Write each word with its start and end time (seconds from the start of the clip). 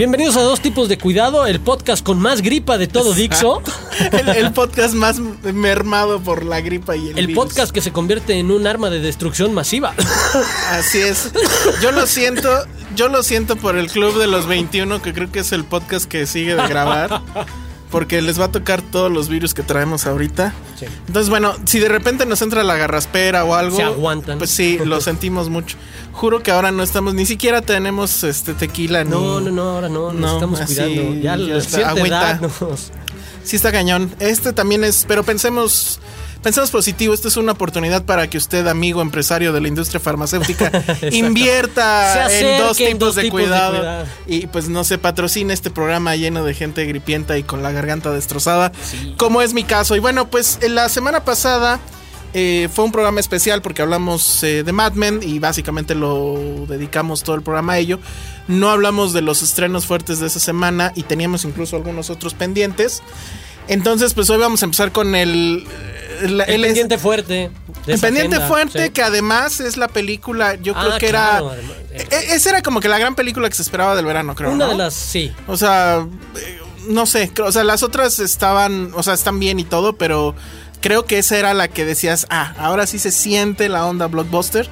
Bienvenidos 0.00 0.38
a 0.38 0.40
Dos 0.40 0.62
Tipos 0.62 0.88
de 0.88 0.96
Cuidado, 0.96 1.44
el 1.44 1.60
podcast 1.60 2.02
con 2.02 2.18
más 2.18 2.40
gripa 2.40 2.78
de 2.78 2.86
todo 2.86 3.12
Dixo. 3.12 3.60
el, 4.12 4.30
el 4.30 4.52
podcast 4.54 4.94
más 4.94 5.18
mermado 5.18 6.20
por 6.20 6.42
la 6.42 6.62
gripa 6.62 6.96
y 6.96 7.10
el 7.10 7.18
El 7.18 7.26
virus. 7.26 7.44
podcast 7.44 7.70
que 7.70 7.82
se 7.82 7.92
convierte 7.92 8.38
en 8.38 8.50
un 8.50 8.66
arma 8.66 8.88
de 8.88 9.00
destrucción 9.00 9.52
masiva. 9.52 9.92
Así 10.70 11.02
es. 11.02 11.30
Yo 11.82 11.92
lo 11.92 12.06
siento, 12.06 12.48
yo 12.96 13.10
lo 13.10 13.22
siento 13.22 13.56
por 13.56 13.76
el 13.76 13.90
Club 13.90 14.18
de 14.18 14.26
los 14.26 14.46
21, 14.46 15.02
que 15.02 15.12
creo 15.12 15.30
que 15.30 15.40
es 15.40 15.52
el 15.52 15.64
podcast 15.64 16.06
que 16.06 16.26
sigue 16.26 16.56
de 16.56 16.66
grabar. 16.66 17.20
Porque 17.90 18.22
les 18.22 18.40
va 18.40 18.44
a 18.44 18.52
tocar 18.52 18.82
todos 18.82 19.10
los 19.10 19.28
virus 19.28 19.52
que 19.52 19.62
traemos 19.64 20.06
ahorita. 20.06 20.54
Sí. 20.78 20.86
Entonces, 21.08 21.28
bueno, 21.28 21.54
si 21.64 21.80
de 21.80 21.88
repente 21.88 22.24
nos 22.24 22.40
entra 22.40 22.62
la 22.62 22.76
garraspera 22.76 23.44
o 23.44 23.54
algo. 23.54 23.76
Se 23.76 23.82
aguantan. 23.82 24.38
Pues 24.38 24.50
sí, 24.50 24.78
lo 24.84 25.00
sentimos 25.00 25.48
mucho. 25.48 25.76
Juro 26.12 26.42
que 26.42 26.50
ahora 26.52 26.70
no 26.70 26.82
estamos, 26.84 27.14
ni 27.14 27.26
siquiera 27.26 27.62
tenemos 27.62 28.22
este 28.24 28.54
tequila. 28.54 29.02
No, 29.04 29.40
ni- 29.40 29.46
no, 29.46 29.50
no, 29.52 29.62
ahora 29.70 29.88
no, 29.88 30.12
nos 30.12 30.20
No, 30.20 30.34
estamos 30.34 30.60
así, 30.60 30.74
cuidando. 30.74 31.14
Ya, 31.14 31.20
ya 31.22 31.36
la 31.36 31.58
está, 31.58 31.88
agüita. 31.90 32.06
edad 32.32 32.40
nos- 32.40 32.92
Sí 33.42 33.56
está 33.56 33.72
cañón. 33.72 34.14
Este 34.20 34.52
también 34.52 34.84
es, 34.84 35.04
pero 35.08 35.24
pensemos, 35.24 35.98
pensemos 36.42 36.70
positivo. 36.70 37.14
Esta 37.14 37.28
es 37.28 37.36
una 37.36 37.52
oportunidad 37.52 38.04
para 38.04 38.28
que 38.28 38.38
usted, 38.38 38.66
amigo 38.66 39.02
empresario 39.02 39.52
de 39.52 39.60
la 39.60 39.68
industria 39.68 40.00
farmacéutica, 40.00 40.70
invierta 41.12 42.30
en 42.32 42.58
dos 42.58 42.80
en 42.80 42.86
tipos, 42.86 42.98
dos 43.00 43.16
de, 43.16 43.22
tipos 43.22 43.24
de 43.24 43.30
cuidado, 43.30 43.78
cuidado. 43.78 44.06
y 44.26 44.46
pues 44.46 44.68
no 44.68 44.84
se 44.84 44.98
patrocine 44.98 45.52
este 45.52 45.70
programa 45.70 46.16
lleno 46.16 46.44
de 46.44 46.54
gente 46.54 46.84
gripienta 46.86 47.38
y 47.38 47.42
con 47.42 47.62
la 47.62 47.72
garganta 47.72 48.10
destrozada, 48.10 48.72
como 49.16 49.42
es 49.42 49.54
mi 49.54 49.64
caso. 49.64 49.96
Y 49.96 49.98
bueno, 49.98 50.28
pues 50.28 50.58
en 50.62 50.74
la 50.74 50.88
semana 50.88 51.24
pasada 51.24 51.80
eh, 52.32 52.68
fue 52.72 52.84
un 52.84 52.92
programa 52.92 53.18
especial 53.18 53.60
porque 53.60 53.82
hablamos 53.82 54.42
eh, 54.44 54.62
de 54.62 54.72
Mad 54.72 54.92
Men 54.92 55.20
y 55.22 55.40
básicamente 55.40 55.94
lo 55.94 56.64
dedicamos 56.68 57.24
todo 57.24 57.36
el 57.36 57.42
programa 57.42 57.74
a 57.74 57.78
ello. 57.78 57.98
No 58.46 58.70
hablamos 58.70 59.12
de 59.12 59.20
los 59.20 59.42
estrenos 59.42 59.86
fuertes 59.86 60.20
de 60.20 60.28
esa 60.28 60.40
semana 60.40 60.92
y 60.94 61.02
teníamos 61.02 61.44
incluso 61.44 61.76
algunos 61.76 62.10
otros 62.10 62.34
pendientes. 62.34 63.02
Entonces, 63.68 64.14
pues 64.14 64.28
hoy 64.30 64.38
vamos 64.38 64.62
a 64.62 64.64
empezar 64.66 64.92
con 64.92 65.14
el... 65.14 65.66
El, 66.22 66.40
El 66.42 66.50
el- 66.50 66.62
pendiente 66.62 66.98
fuerte. 66.98 67.50
el 67.86 67.98
pendiente 67.98 68.36
agenda, 68.36 68.46
fuerte, 68.48 68.84
sí. 68.86 68.90
que 68.90 69.02
además 69.02 69.58
es 69.60 69.78
la 69.78 69.88
película, 69.88 70.54
yo 70.56 70.74
Ah, 70.76 70.80
creo 70.84 70.98
que 70.98 71.08
claro, 71.08 71.52
era... 71.52 71.62
además, 71.62 71.76
e- 72.10 72.34
Esa 72.34 72.50
era 72.50 72.62
como 72.62 72.80
que 72.80 72.88
la 72.88 72.98
gran 72.98 73.14
película 73.14 73.48
que 73.48 73.54
se 73.54 73.62
esperaba 73.62 73.96
del 73.96 74.04
verano, 74.04 74.34
creo. 74.34 74.50
Una 74.50 74.66
¿no? 74.66 74.72
de 74.72 74.76
las, 74.78 74.92
sí. 74.94 75.32
O 75.46 75.56
sea, 75.56 76.06
eh, 76.36 76.58
no 76.88 77.06
sé, 77.06 77.32
o 77.42 77.50
sea, 77.52 77.64
las 77.64 77.82
otras 77.82 78.18
estaban, 78.18 78.92
o 78.94 79.02
sea, 79.02 79.14
están 79.14 79.40
bien 79.40 79.58
y 79.60 79.64
todo, 79.64 79.94
pero 79.96 80.34
creo 80.82 81.06
que 81.06 81.18
esa 81.18 81.38
era 81.38 81.54
la 81.54 81.68
que 81.68 81.86
decías, 81.86 82.26
ah, 82.28 82.54
ahora 82.58 82.86
sí 82.86 82.98
se 82.98 83.10
siente 83.12 83.68
la 83.70 83.86
onda 83.86 84.06
blockbuster. 84.06 84.68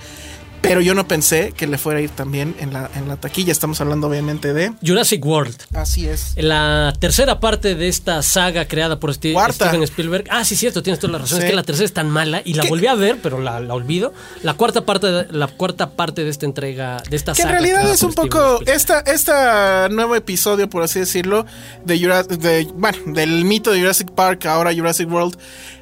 Pero 0.60 0.80
yo 0.80 0.94
no 0.94 1.06
pensé 1.08 1.52
que 1.56 1.66
le 1.66 1.78
fuera 1.78 2.00
a 2.00 2.02
ir 2.02 2.10
también 2.10 2.54
en 2.58 2.72
la, 2.72 2.90
en 2.94 3.08
la 3.08 3.16
taquilla. 3.16 3.52
Estamos 3.52 3.80
hablando 3.80 4.06
obviamente 4.08 4.52
de... 4.52 4.72
Jurassic 4.84 5.24
World. 5.24 5.56
Así 5.74 6.06
es. 6.08 6.34
La 6.36 6.92
tercera 6.98 7.40
parte 7.40 7.74
de 7.74 7.88
esta 7.88 8.22
saga 8.22 8.66
creada 8.66 8.98
por. 9.00 9.14
Steven 9.14 9.82
Spielberg. 9.84 10.26
Ah, 10.30 10.44
sí, 10.44 10.56
cierto, 10.56 10.82
tienes 10.82 11.00
toda 11.00 11.12
la 11.14 11.18
razón. 11.18 11.38
Sí. 11.38 11.44
Es 11.44 11.50
que 11.50 11.56
la 11.56 11.62
tercera 11.62 11.84
es 11.86 11.92
tan 11.92 12.10
mala 12.10 12.42
y 12.44 12.54
la 12.54 12.62
¿Qué? 12.64 12.68
volví 12.68 12.86
a 12.86 12.94
ver, 12.94 13.18
pero 13.22 13.40
la, 13.40 13.60
la 13.60 13.74
olvido. 13.74 14.12
La 14.42 14.54
cuarta 14.54 14.84
parte, 14.84 15.06
de, 15.06 15.26
la 15.32 15.46
cuarta 15.46 15.90
parte 15.90 16.24
de 16.24 16.30
esta 16.30 16.46
entrega, 16.46 17.02
de 17.08 17.16
esta 17.16 17.32
Que 17.32 17.42
en 17.42 17.48
saga. 17.48 17.58
realidad 17.58 17.78
creada 17.80 17.94
es 17.94 18.00
por 18.00 18.08
un 18.10 18.14
poco 18.14 18.60
esta 18.66 19.00
esta 19.00 19.88
nuevo 19.90 20.14
episodio, 20.16 20.68
por 20.68 20.82
así 20.82 20.98
decirlo, 21.00 21.46
de, 21.84 21.98
Jura- 21.98 22.22
de 22.24 22.68
bueno, 22.74 22.98
del 23.06 23.44
mito 23.44 23.70
de 23.72 23.80
Jurassic 23.80 24.10
Park, 24.10 24.46
ahora 24.46 24.74
Jurassic 24.74 25.10
World. 25.10 25.36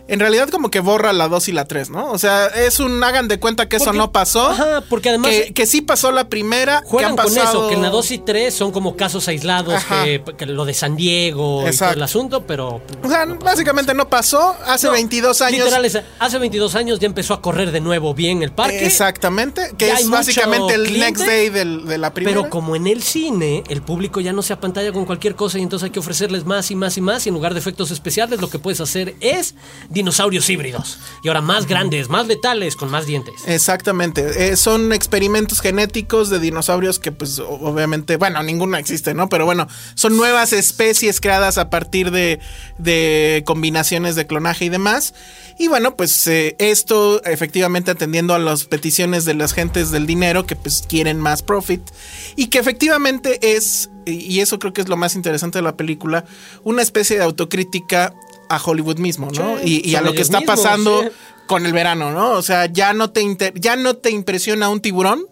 En 0.09 0.21
realidad 0.21 0.49
como 0.51 0.71
que 0.71 0.79
borra 0.81 1.13
la 1.13 1.29
2 1.29 1.49
y 1.49 1.53
la 1.53 1.65
3, 1.65 1.91
¿no? 1.91 2.13
O 2.13 2.19
sea, 2.19 2.47
es 2.47 2.79
un 2.79 3.03
hagan 3.03 3.27
de 3.27 3.41
cuenta 3.41 3.69
que 3.69 3.77
eso 3.77 3.93
no 3.93 4.13
pasó. 4.13 4.49
Ajá, 4.51 4.83
porque 4.89 5.09
además- 5.09 5.31
que, 5.33 5.53
que 5.53 5.67
sí 5.67 5.81
pasó 5.81 6.13
la 6.13 6.29
primera, 6.29 6.83
que 6.83 6.89
Juegan 6.89 7.11
han 7.13 7.17
con 7.17 7.37
eso, 7.37 7.69
que 7.69 7.75
en 7.75 7.83
la 7.83 7.91
2 7.91 8.11
y 8.13 8.19
3 8.19 8.55
son 8.55 8.71
como 8.71 8.97
casos 8.97 9.27
aislados, 9.29 9.83
que, 9.85 10.23
que 10.39 10.47
lo 10.47 10.65
de 10.65 10.75
San 10.75 10.95
Diego 10.97 11.57
y 11.57 11.61
todo 11.63 11.67
Exacto. 11.69 11.97
el 11.97 12.03
asunto, 12.05 12.47
pero... 12.47 12.81
O 13.03 13.09
sea, 13.09 13.25
básicamente 13.27 13.95
no 13.95 14.09
pasó. 14.09 14.55
Hace 14.67 14.87
No, 14.87 14.93
22 14.93 15.43
años. 15.43 15.59
Literal, 15.65 15.85
es- 15.85 15.99
hace 16.21 16.39
22 16.39 16.75
años 16.77 17.01
ya 17.01 17.07
empezó 17.07 17.35
a 17.35 17.43
correr 17.43 17.73
de 17.73 17.81
nuevo 17.81 18.15
bien 18.15 18.43
el 18.45 18.53
parque. 18.53 18.87
Exactamente. 18.87 19.73
Que 19.77 19.89
Ya 19.89 19.95
es 19.95 20.09
básicamente 20.09 20.75
el 20.75 20.85
cliente, 20.85 21.07
next 21.07 21.27
day 21.27 21.49
del- 21.49 21.85
de 21.87 21.99
la 21.99 22.15
primera. 22.15 22.37
Pero 22.37 22.49
como 22.51 22.77
en 22.77 22.87
el 22.87 23.03
cine, 23.03 23.65
el 23.69 23.83
público 23.83 24.21
ya 24.21 24.33
no 24.33 24.43
se 24.43 24.53
apantalla 24.53 24.93
con 24.93 25.05
cualquier 25.05 25.35
cosa 25.35 25.59
y 25.59 25.63
entonces 25.63 25.85
hay 25.87 25.91
que 25.91 25.99
ofrecerles 25.99 26.45
más 26.45 26.71
y 26.71 26.77
más 26.77 26.97
y 26.97 27.01
más. 27.01 27.27
Y 27.27 27.31
en 27.31 27.35
lugar 27.35 27.55
de 27.55 27.59
efectos 27.61 27.91
especiales, 27.91 28.41
lo 28.41 28.49
que 28.49 28.59
puedes 28.61 28.81
hacer 28.81 29.17
es 29.21 29.55
dinosaurios 29.97 30.49
híbridos. 30.51 30.99
Y 31.23 31.29
ahora 31.29 31.41
más 31.41 31.67
grandes, 31.67 32.09
más 32.09 32.27
letales, 32.27 32.77
con 32.77 32.91
más 32.91 33.07
dientes. 33.07 33.35
Exactamente, 33.47 34.21
Eh, 34.37 34.57
son 34.57 34.93
experimentos 34.93 35.61
genéticos 35.61 36.29
de 36.29 36.39
dinosaurios 36.39 36.99
que 36.99 37.13
pues 37.13 37.39
obviamente, 37.39 38.17
bueno, 38.17 38.43
ninguno 38.43 38.77
existe, 38.77 39.15
¿no? 39.15 39.29
Pero 39.29 39.47
bueno, 39.47 39.67
son 39.95 40.17
nuevas 40.17 40.53
especies 40.53 41.21
creadas 41.21 41.57
a 41.59 41.71
partir 41.71 42.11
de, 42.11 42.39
de 42.79 43.43
combinaciones 43.47 44.15
de 44.15 44.27
clonaje 44.27 44.67
y 44.67 44.69
demás. 44.69 45.15
Y 45.59 45.69
bueno, 45.69 45.97
pues 45.97 46.27
eh, 46.27 46.55
esto 46.59 47.23
efectivamente 47.25 47.91
atendiendo 47.91 48.35
a 48.35 48.39
las 48.39 48.65
peticiones 48.65 49.25
de 49.25 49.35
las 49.35 49.55
gentes 49.55 49.91
del 49.91 50.07
dinero 50.07 50.45
que 50.45 50.55
pues 50.57 50.85
quieren 50.87 51.19
más 51.19 51.43
profit 51.43 51.81
y 52.37 52.49
que 52.49 52.59
efectivamente 52.59 53.57
es, 53.57 53.89
y 54.05 54.41
eso 54.41 54.59
creo 54.59 54.73
que 54.75 54.83
es 54.83 54.89
lo 54.89 54.99
más 54.99 55.15
interesante 55.15 55.59
de 55.59 55.63
la 55.63 55.77
película, 55.77 56.25
una 56.63 56.83
especie 56.83 57.17
de 57.17 57.25
autocrítica 57.25 58.13
a 58.49 58.61
Hollywood 58.63 58.99
mismo, 58.99 59.31
¿no? 59.33 59.59
Sí, 59.59 59.83
y, 59.85 59.91
y 59.91 59.95
a 59.97 60.01
lo 60.01 60.13
que 60.15 60.23
está 60.23 60.41
mismos, 60.41 60.57
pasando 60.57 61.03
sí. 61.03 61.09
con 61.47 61.67
el 61.67 61.73
verano, 61.73 62.11
¿no? 62.13 62.31
O 62.33 62.43
sea, 62.43 62.67
ya 62.67 62.93
no 62.93 63.11
te 63.11 63.21
inter- 63.23 63.55
ya 63.59 63.77
no 63.77 63.95
te 63.95 64.11
impresiona 64.11 64.69
un 64.69 64.81
tiburón, 64.81 65.27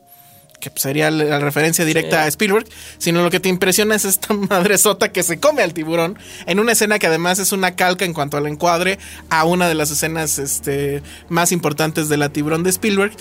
que 0.60 0.70
pues, 0.70 0.82
sería 0.82 1.10
la 1.10 1.38
referencia 1.40 1.84
directa 1.84 2.22
a 2.22 2.26
Spielberg, 2.28 2.64
sino 2.96 3.22
lo 3.22 3.30
que 3.30 3.38
te 3.38 3.50
impresiona 3.50 3.96
es 3.96 4.06
esta 4.06 4.32
madresota 4.50 5.12
que 5.12 5.22
se 5.22 5.38
come 5.38 5.62
al 5.62 5.74
tiburón 5.74 6.18
en 6.46 6.58
una 6.58 6.72
escena 6.72 6.98
que 6.98 7.06
además 7.06 7.38
es 7.38 7.52
una 7.52 7.76
calca 7.76 8.06
en 8.06 8.14
cuanto 8.14 8.38
al 8.38 8.46
encuadre 8.46 8.98
a 9.28 9.44
una 9.44 9.68
de 9.68 9.74
las 9.74 9.90
escenas 9.90 10.38
este, 10.38 11.02
más 11.28 11.52
importantes 11.52 12.08
de 12.08 12.16
la 12.16 12.30
tiburón 12.30 12.62
de 12.62 12.70
Spielberg. 12.70 13.12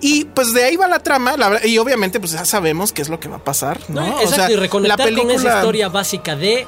Y 0.00 0.26
pues 0.26 0.52
de 0.54 0.62
ahí 0.64 0.76
va 0.76 0.86
la 0.86 1.00
trama, 1.00 1.36
la 1.36 1.66
y 1.66 1.78
obviamente 1.78 2.20
pues 2.20 2.32
ya 2.32 2.44
sabemos 2.44 2.92
qué 2.92 3.02
es 3.02 3.08
lo 3.08 3.18
que 3.18 3.28
va 3.28 3.36
a 3.36 3.44
pasar, 3.44 3.80
¿no? 3.88 4.06
No, 4.06 4.16
O 4.16 4.20
Exacto, 4.20 4.36
sea, 4.36 4.50
y 4.52 4.56
reconectar 4.56 4.98
la 4.98 5.04
con 5.04 5.14
esa 5.30 5.32
película- 5.32 5.56
historia 5.56 5.88
básica 5.88 6.36
de 6.36 6.66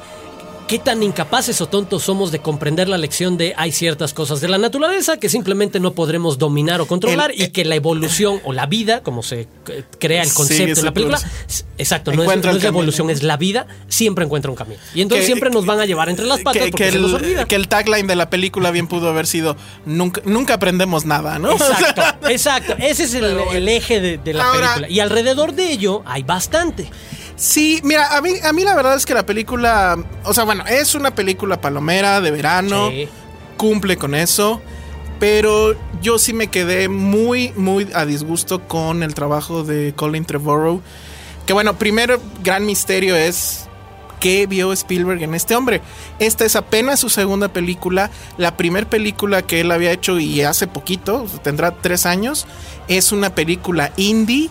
qué 0.67 0.79
tan 0.79 1.01
incapaces 1.01 1.61
o 1.61 1.67
tontos 1.67 2.03
somos 2.03 2.31
de 2.31 2.39
comprender 2.39 2.89
la 2.89 2.97
lección 2.97 3.37
de 3.37 3.53
hay 3.57 3.71
ciertas 3.71 4.13
cosas 4.13 4.41
de 4.41 4.49
la 4.49 4.57
naturaleza 4.57 5.17
que 5.17 5.29
simplemente 5.29 5.79
no 5.79 5.93
podremos 5.93 6.37
dominar 6.37 6.81
o 6.81 6.85
controlar 6.87 7.31
El- 7.31 7.41
y 7.43 7.47
que 7.49 7.63
la 7.63 7.75
evolución 7.75 8.41
o 8.43 8.51
la 8.53 8.65
vida, 8.65 9.01
como 9.01 9.23
se 9.23 9.47
eh, 9.69 9.83
crea 9.97 10.23
el 10.23 10.33
concepto 10.33 10.71
ese 10.73 10.79
en 10.81 10.85
la 10.85 10.93
película, 10.93 11.21
exacto, 11.77 12.11
no 12.11 12.21
es, 12.23 12.43
no 12.43 12.51
la 12.53 12.67
evolución, 12.67 13.09
es 13.09 13.23
la 13.23 13.37
vida, 13.37 13.65
siempre 13.87 14.25
encuentra 14.25 14.51
un 14.51 14.57
camino. 14.57 14.79
Y 14.93 15.01
entonces 15.01 15.23
Que- 15.23 15.27
siempre 15.33 15.49
nos 15.49 15.65
van 15.65 15.79
a 15.79 15.85
llevar 15.85 16.09
entre 16.09 16.25
las 16.25 16.41
patas 16.41 16.63
que, 16.63 16.69
porque 16.71 16.83
que 16.85 16.91
se 16.91 16.99
nos 16.99 17.11
el, 17.11 17.15
olvida. 17.15 17.45
que 17.45 17.55
el 17.55 17.67
tagline 17.69 18.05
de 18.07 18.15
la 18.17 18.29
película 18.29 18.69
bien 18.71 18.87
pudo 18.87 19.09
haber 19.09 19.25
sido 19.25 19.55
nunca, 19.85 20.21
nunca 20.25 20.55
aprendemos 20.55 21.05
nada, 21.05 21.39
¿no? 21.39 21.51
Exacto, 21.55 22.01
exacto. 22.29 22.75
Ese 22.79 23.03
es 23.05 23.13
el, 23.13 23.25
el 23.53 23.67
eje 23.69 24.01
de, 24.01 24.17
de 24.17 24.33
la 24.33 24.45
Ahora- 24.45 24.73
película. 24.75 24.89
Y 24.89 24.99
alrededor 24.99 25.53
de 25.53 25.71
ello 25.71 26.03
hay 26.05 26.23
bastante. 26.23 26.89
Sí, 27.37 27.79
mira, 27.83 28.17
a 28.17 28.21
mí, 28.21 28.31
a 28.43 28.51
mí 28.51 28.63
la 28.63 28.75
verdad 28.75 28.95
es 28.95 29.05
que 29.05 29.13
la 29.13 29.25
película, 29.25 29.95
o 30.23 30.33
sea, 30.33 30.43
bueno, 30.43 30.65
es 30.65 30.95
una 30.95 31.13
película 31.13 31.61
palomera 31.61 32.19
de 32.19 32.31
verano, 32.31 32.89
Sí. 32.89 33.07
cumple 33.57 33.95
con 33.97 34.15
eso, 34.15 34.59
pero 35.19 35.75
yo 36.01 36.17
sí 36.17 36.33
me 36.33 36.47
quedé 36.47 36.89
muy, 36.89 37.53
muy 37.55 37.87
a 37.93 38.05
disgusto 38.05 38.67
con 38.67 39.03
el 39.03 39.13
trabajo 39.13 39.63
de 39.63 39.93
Colin 39.95 40.25
Trevorrow, 40.25 40.81
que 41.45 41.53
bueno, 41.53 41.77
primero 41.77 42.19
gran 42.43 42.65
misterio 42.65 43.15
es 43.15 43.65
qué 44.19 44.47
vio 44.47 44.73
Spielberg 44.73 45.21
en 45.21 45.35
este 45.35 45.55
hombre. 45.55 45.81
Esta 46.17 46.43
es 46.43 46.55
apenas 46.55 46.99
su 46.99 47.09
segunda 47.09 47.49
película, 47.49 48.09
la 48.37 48.57
primera 48.57 48.89
película 48.89 49.43
que 49.43 49.61
él 49.61 49.71
había 49.71 49.91
hecho 49.91 50.19
y 50.19 50.41
hace 50.41 50.65
poquito, 50.65 51.27
tendrá 51.43 51.69
tres 51.71 52.07
años, 52.07 52.47
es 52.87 53.11
una 53.11 53.35
película 53.35 53.91
indie 53.95 54.49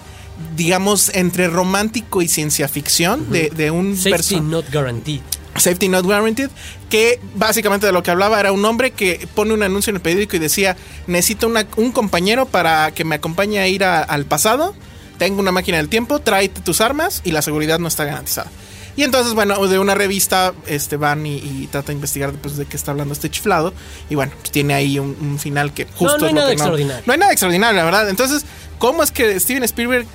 digamos, 0.57 1.11
entre 1.15 1.49
romántico 1.49 2.23
y 2.23 2.29
ciencia 2.29 2.69
ficción 2.69 3.31
de, 3.31 3.51
de 3.51 3.71
un 3.71 3.97
Safety 3.97 4.41
not 4.41 4.71
guaranteed. 4.73 5.21
Safety 5.57 5.89
Not 5.89 6.05
Guaranteed, 6.05 6.51
que 6.91 7.19
básicamente 7.35 7.87
de 7.87 7.93
lo 7.93 8.03
que 8.03 8.11
hablaba 8.11 8.39
era 8.39 8.53
un 8.53 8.63
hombre 8.67 8.91
que 8.91 9.27
pone 9.35 9.55
un 9.55 9.63
anuncio 9.63 9.89
en 9.91 9.97
el 9.97 10.03
periódico 10.03 10.37
y 10.37 10.39
decía, 10.39 10.77
necesito 11.07 11.47
una- 11.47 11.67
un 11.77 11.93
compañero 11.93 12.45
para 12.45 12.91
que 12.91 13.05
me 13.07 13.15
acompañe 13.15 13.59
a 13.59 13.67
ir 13.67 13.83
a- 13.83 14.03
al 14.03 14.27
pasado, 14.27 14.75
tengo 15.17 15.41
una 15.41 15.53
máquina 15.53 15.79
del 15.79 15.89
tiempo, 15.89 16.19
tráete 16.19 16.61
tus 16.61 16.83
armas 16.83 17.23
y 17.25 17.31
la 17.31 17.41
seguridad 17.41 17.79
no 17.79 17.89
está 17.89 18.05
garantizada. 18.05 18.51
Y 18.97 19.03
entonces, 19.03 19.35
bueno, 19.35 19.67
de 19.67 19.79
una 19.79 19.95
revista 19.95 20.55
este, 20.67 20.97
van 20.97 21.27
y, 21.27 21.37
y 21.37 21.69
trata 21.71 21.89
de 21.89 21.93
investigar 21.95 22.33
pues, 22.33 22.57
de 22.57 22.65
qué 22.65 22.77
está 22.77 22.93
hablando 22.93 23.13
este 23.13 23.31
chiflado. 23.31 23.75
Y 24.09 24.15
bueno, 24.15 24.33
pues, 24.41 24.51
tiene 24.51 24.73
ahí 24.75 24.99
un, 24.99 25.17
un 25.21 25.39
final 25.39 25.75
que 25.75 25.85
justo 25.85 26.19
no 26.19 26.25
hay 26.25 26.31
es 26.31 26.35
nada 26.35 26.53
extraordinario. 26.53 27.03
No 27.07 27.13
hay 27.13 27.19
nada 27.19 27.33
extraordinario, 27.33 27.77
la 27.77 27.85
verdad. 27.85 28.09
Entonces, 28.09 28.45
¿cómo 28.79 29.03
es 29.03 29.11
que 29.11 29.39
Steven 29.39 29.63
Spielberg, 29.65 30.07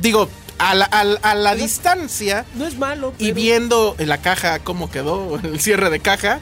digo, 0.00 0.28
a 0.58 0.74
la, 0.74 0.84
a 0.86 1.04
la- 1.04 1.20
a 1.22 1.34
la 1.34 1.54
distancia 1.54 2.44
No 2.54 2.66
es 2.66 2.76
malo. 2.76 3.12
y 3.18 3.32
viendo 3.32 3.94
la 3.98 4.18
caja 4.18 4.58
cómo 4.58 4.90
quedó, 4.90 5.38
el 5.42 5.60
cierre 5.60 5.90
de 5.90 6.00
caja, 6.00 6.40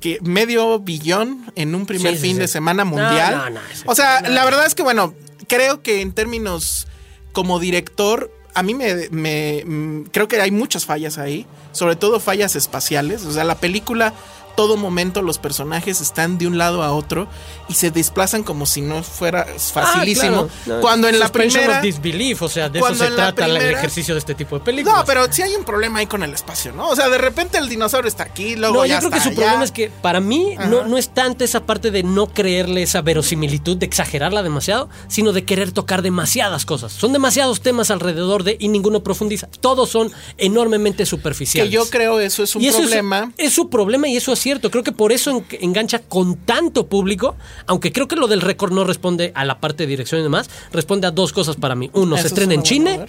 que 0.00 0.18
medio 0.22 0.80
billón 0.80 1.50
en 1.56 1.74
un 1.74 1.86
primer 1.86 2.14
Sí, 2.16 2.20
fin 2.22 2.32
sí. 2.36 2.40
de 2.40 2.48
semana 2.48 2.84
No, 2.84 2.90
mundial. 2.90 3.36
no, 3.36 3.50
no, 3.50 3.60
o 3.86 3.94
sea, 3.94 4.22
no. 4.22 4.30
la 4.30 4.44
verdad 4.44 4.66
es 4.66 4.74
que, 4.74 4.82
bueno, 4.82 5.14
creo 5.46 5.82
que 5.82 6.00
en 6.00 6.12
términos 6.12 6.88
como 7.32 7.58
director, 7.58 8.30
a 8.54 8.62
mí 8.62 8.74
me, 8.74 9.64
mm, 9.64 10.04
creo 10.12 10.28
que 10.28 10.40
hay 10.40 10.50
muchas 10.50 10.86
fallas 10.86 11.18
ahí, 11.18 11.44
sobre 11.72 11.96
todo 11.96 12.20
fallas 12.20 12.56
espaciales. 12.56 13.24
O 13.24 13.32
sea, 13.32 13.44
la 13.44 13.56
película, 13.56 14.14
todo 14.56 14.76
momento 14.76 15.22
los 15.22 15.38
personajes 15.38 16.00
están 16.00 16.38
de 16.38 16.46
un 16.46 16.58
lado 16.58 16.82
a 16.82 16.92
otro 16.92 17.28
y 17.68 17.74
se 17.74 17.90
desplazan 17.90 18.42
como 18.42 18.66
si 18.66 18.80
no 18.80 19.02
fuera 19.02 19.46
facilísimo. 19.56 20.48
Ah, 20.48 20.48
claro. 20.64 20.76
No, 20.76 20.80
Cuando 20.80 21.08
en 21.08 21.18
la 21.18 21.30
primera... 21.30 21.76
of 21.78 21.82
disbelief, 21.82 22.42
o 22.42 22.48
sea, 22.48 22.68
de 22.68 22.78
eso 22.78 22.94
se 22.94 23.08
trata 23.10 23.46
el 23.46 23.56
ejercicio 23.56 24.14
de 24.14 24.18
este 24.20 24.34
tipo 24.34 24.58
de 24.58 24.64
películas. 24.64 24.98
No, 24.98 25.04
pero 25.04 25.30
sí 25.32 25.42
hay 25.42 25.54
un 25.54 25.64
problema 25.64 25.98
ahí 26.00 26.06
con 26.06 26.22
el 26.22 26.32
espacio, 26.32 26.72
¿no? 26.72 26.88
O 26.88 26.96
sea, 26.96 27.08
de 27.08 27.18
repente 27.18 27.58
el 27.58 27.68
dinosaurio 27.68 28.08
está 28.08 28.22
aquí, 28.24 28.56
luego 28.56 28.74
No, 28.76 28.86
ya 28.86 28.94
yo 29.00 29.08
creo 29.08 29.10
que 29.12 29.20
su 29.20 29.28
allá. 29.30 29.36
problema 29.36 29.64
es 29.64 29.72
que 29.72 29.90
para 29.90 30.20
mí 30.20 30.54
no, 30.68 30.84
no 30.84 30.96
es 30.98 31.08
tanto 31.10 31.44
esa 31.44 31.64
parte 31.66 31.90
de 31.90 32.02
no 32.02 32.26
creerle 32.28 32.82
esa 32.82 33.02
verosimilitud, 33.02 33.76
de 33.76 33.86
exagerarla 33.86 34.42
demasiado, 34.42 34.88
sino 35.08 35.32
de 35.32 35.44
querer 35.44 35.72
tocar 35.72 36.02
demasiadas 36.02 36.64
cosas. 36.66 36.92
Son 36.92 37.12
demasiados 37.12 37.60
temas 37.60 37.90
alrededor 37.90 38.44
de 38.44 38.56
y 38.60 38.68
ninguno 38.68 39.02
profundiza. 39.02 39.48
Todos 39.60 39.90
son 39.90 40.12
enormemente 40.38 41.06
superficiales. 41.06 41.70
Que 41.70 41.74
yo 41.74 41.88
creo 41.90 42.20
eso 42.20 42.42
es 42.42 42.54
un 42.54 42.62
Y 42.62 42.68
eso 42.68 42.78
es- 42.78 42.84
problema. 42.84 43.32
Es, 43.36 43.52
su 43.52 43.68
problema 43.70 44.08
y 44.08 44.16
eso 44.16 44.32
es 44.32 44.43
cierto. 44.44 44.70
Creo 44.70 44.84
que 44.84 44.92
por 44.92 45.10
eso 45.10 45.30
en- 45.32 45.44
engancha 45.60 45.98
con 45.98 46.36
tanto 46.36 46.86
público, 46.86 47.34
aunque 47.66 47.90
creo 47.92 48.06
que 48.06 48.14
lo 48.14 48.28
del 48.28 48.40
récord 48.40 48.72
no 48.72 48.84
responde 48.84 49.32
a 49.34 49.44
la 49.44 49.58
parte 49.58 49.82
de 49.82 49.88
dirección 49.88 50.20
y 50.20 50.22
demás, 50.22 50.48
responde 50.72 51.08
a 51.08 51.10
dos 51.10 51.32
cosas 51.32 51.56
para 51.56 51.74
mí. 51.74 51.90
Uno, 51.94 52.16
se 52.16 52.28
estrena 52.28 52.54
en 52.54 52.62
China, 52.62 53.06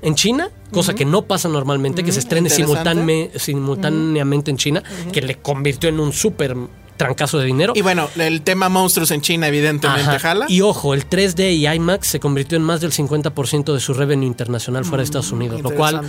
en 0.00 0.14
China, 0.14 0.48
cosa 0.72 0.94
que 0.94 1.04
no 1.04 1.22
pasa 1.22 1.48
normalmente, 1.50 2.02
que 2.02 2.12
se 2.12 2.20
estrene 2.20 2.48
simultáneme- 2.48 3.30
simultáneamente 3.38 4.50
en 4.50 4.56
China, 4.56 4.82
que 5.12 5.20
le 5.20 5.36
convirtió 5.36 5.88
en 5.90 6.00
un 6.00 6.12
súper 6.14 6.56
trancazo 6.96 7.38
de 7.38 7.46
dinero. 7.46 7.72
Y 7.74 7.82
bueno, 7.82 8.08
el 8.16 8.42
tema 8.42 8.68
monstruos 8.68 9.10
en 9.10 9.22
China 9.22 9.48
evidentemente 9.48 10.02
Ajá. 10.10 10.18
jala. 10.20 10.46
Y 10.48 10.60
ojo, 10.60 10.94
el 10.94 11.06
3D 11.08 11.52
y 11.52 11.66
IMAX 11.66 12.06
se 12.06 12.20
convirtió 12.20 12.56
en 12.56 12.62
más 12.62 12.80
del 12.80 12.92
50% 12.92 13.72
de 13.74 13.80
su 13.80 13.92
revenue 13.94 14.26
internacional 14.26 14.84
fuera 14.84 14.98
de 14.98 15.04
Estados 15.06 15.32
Unidos, 15.32 15.62
lo 15.62 15.70
cual. 15.74 16.02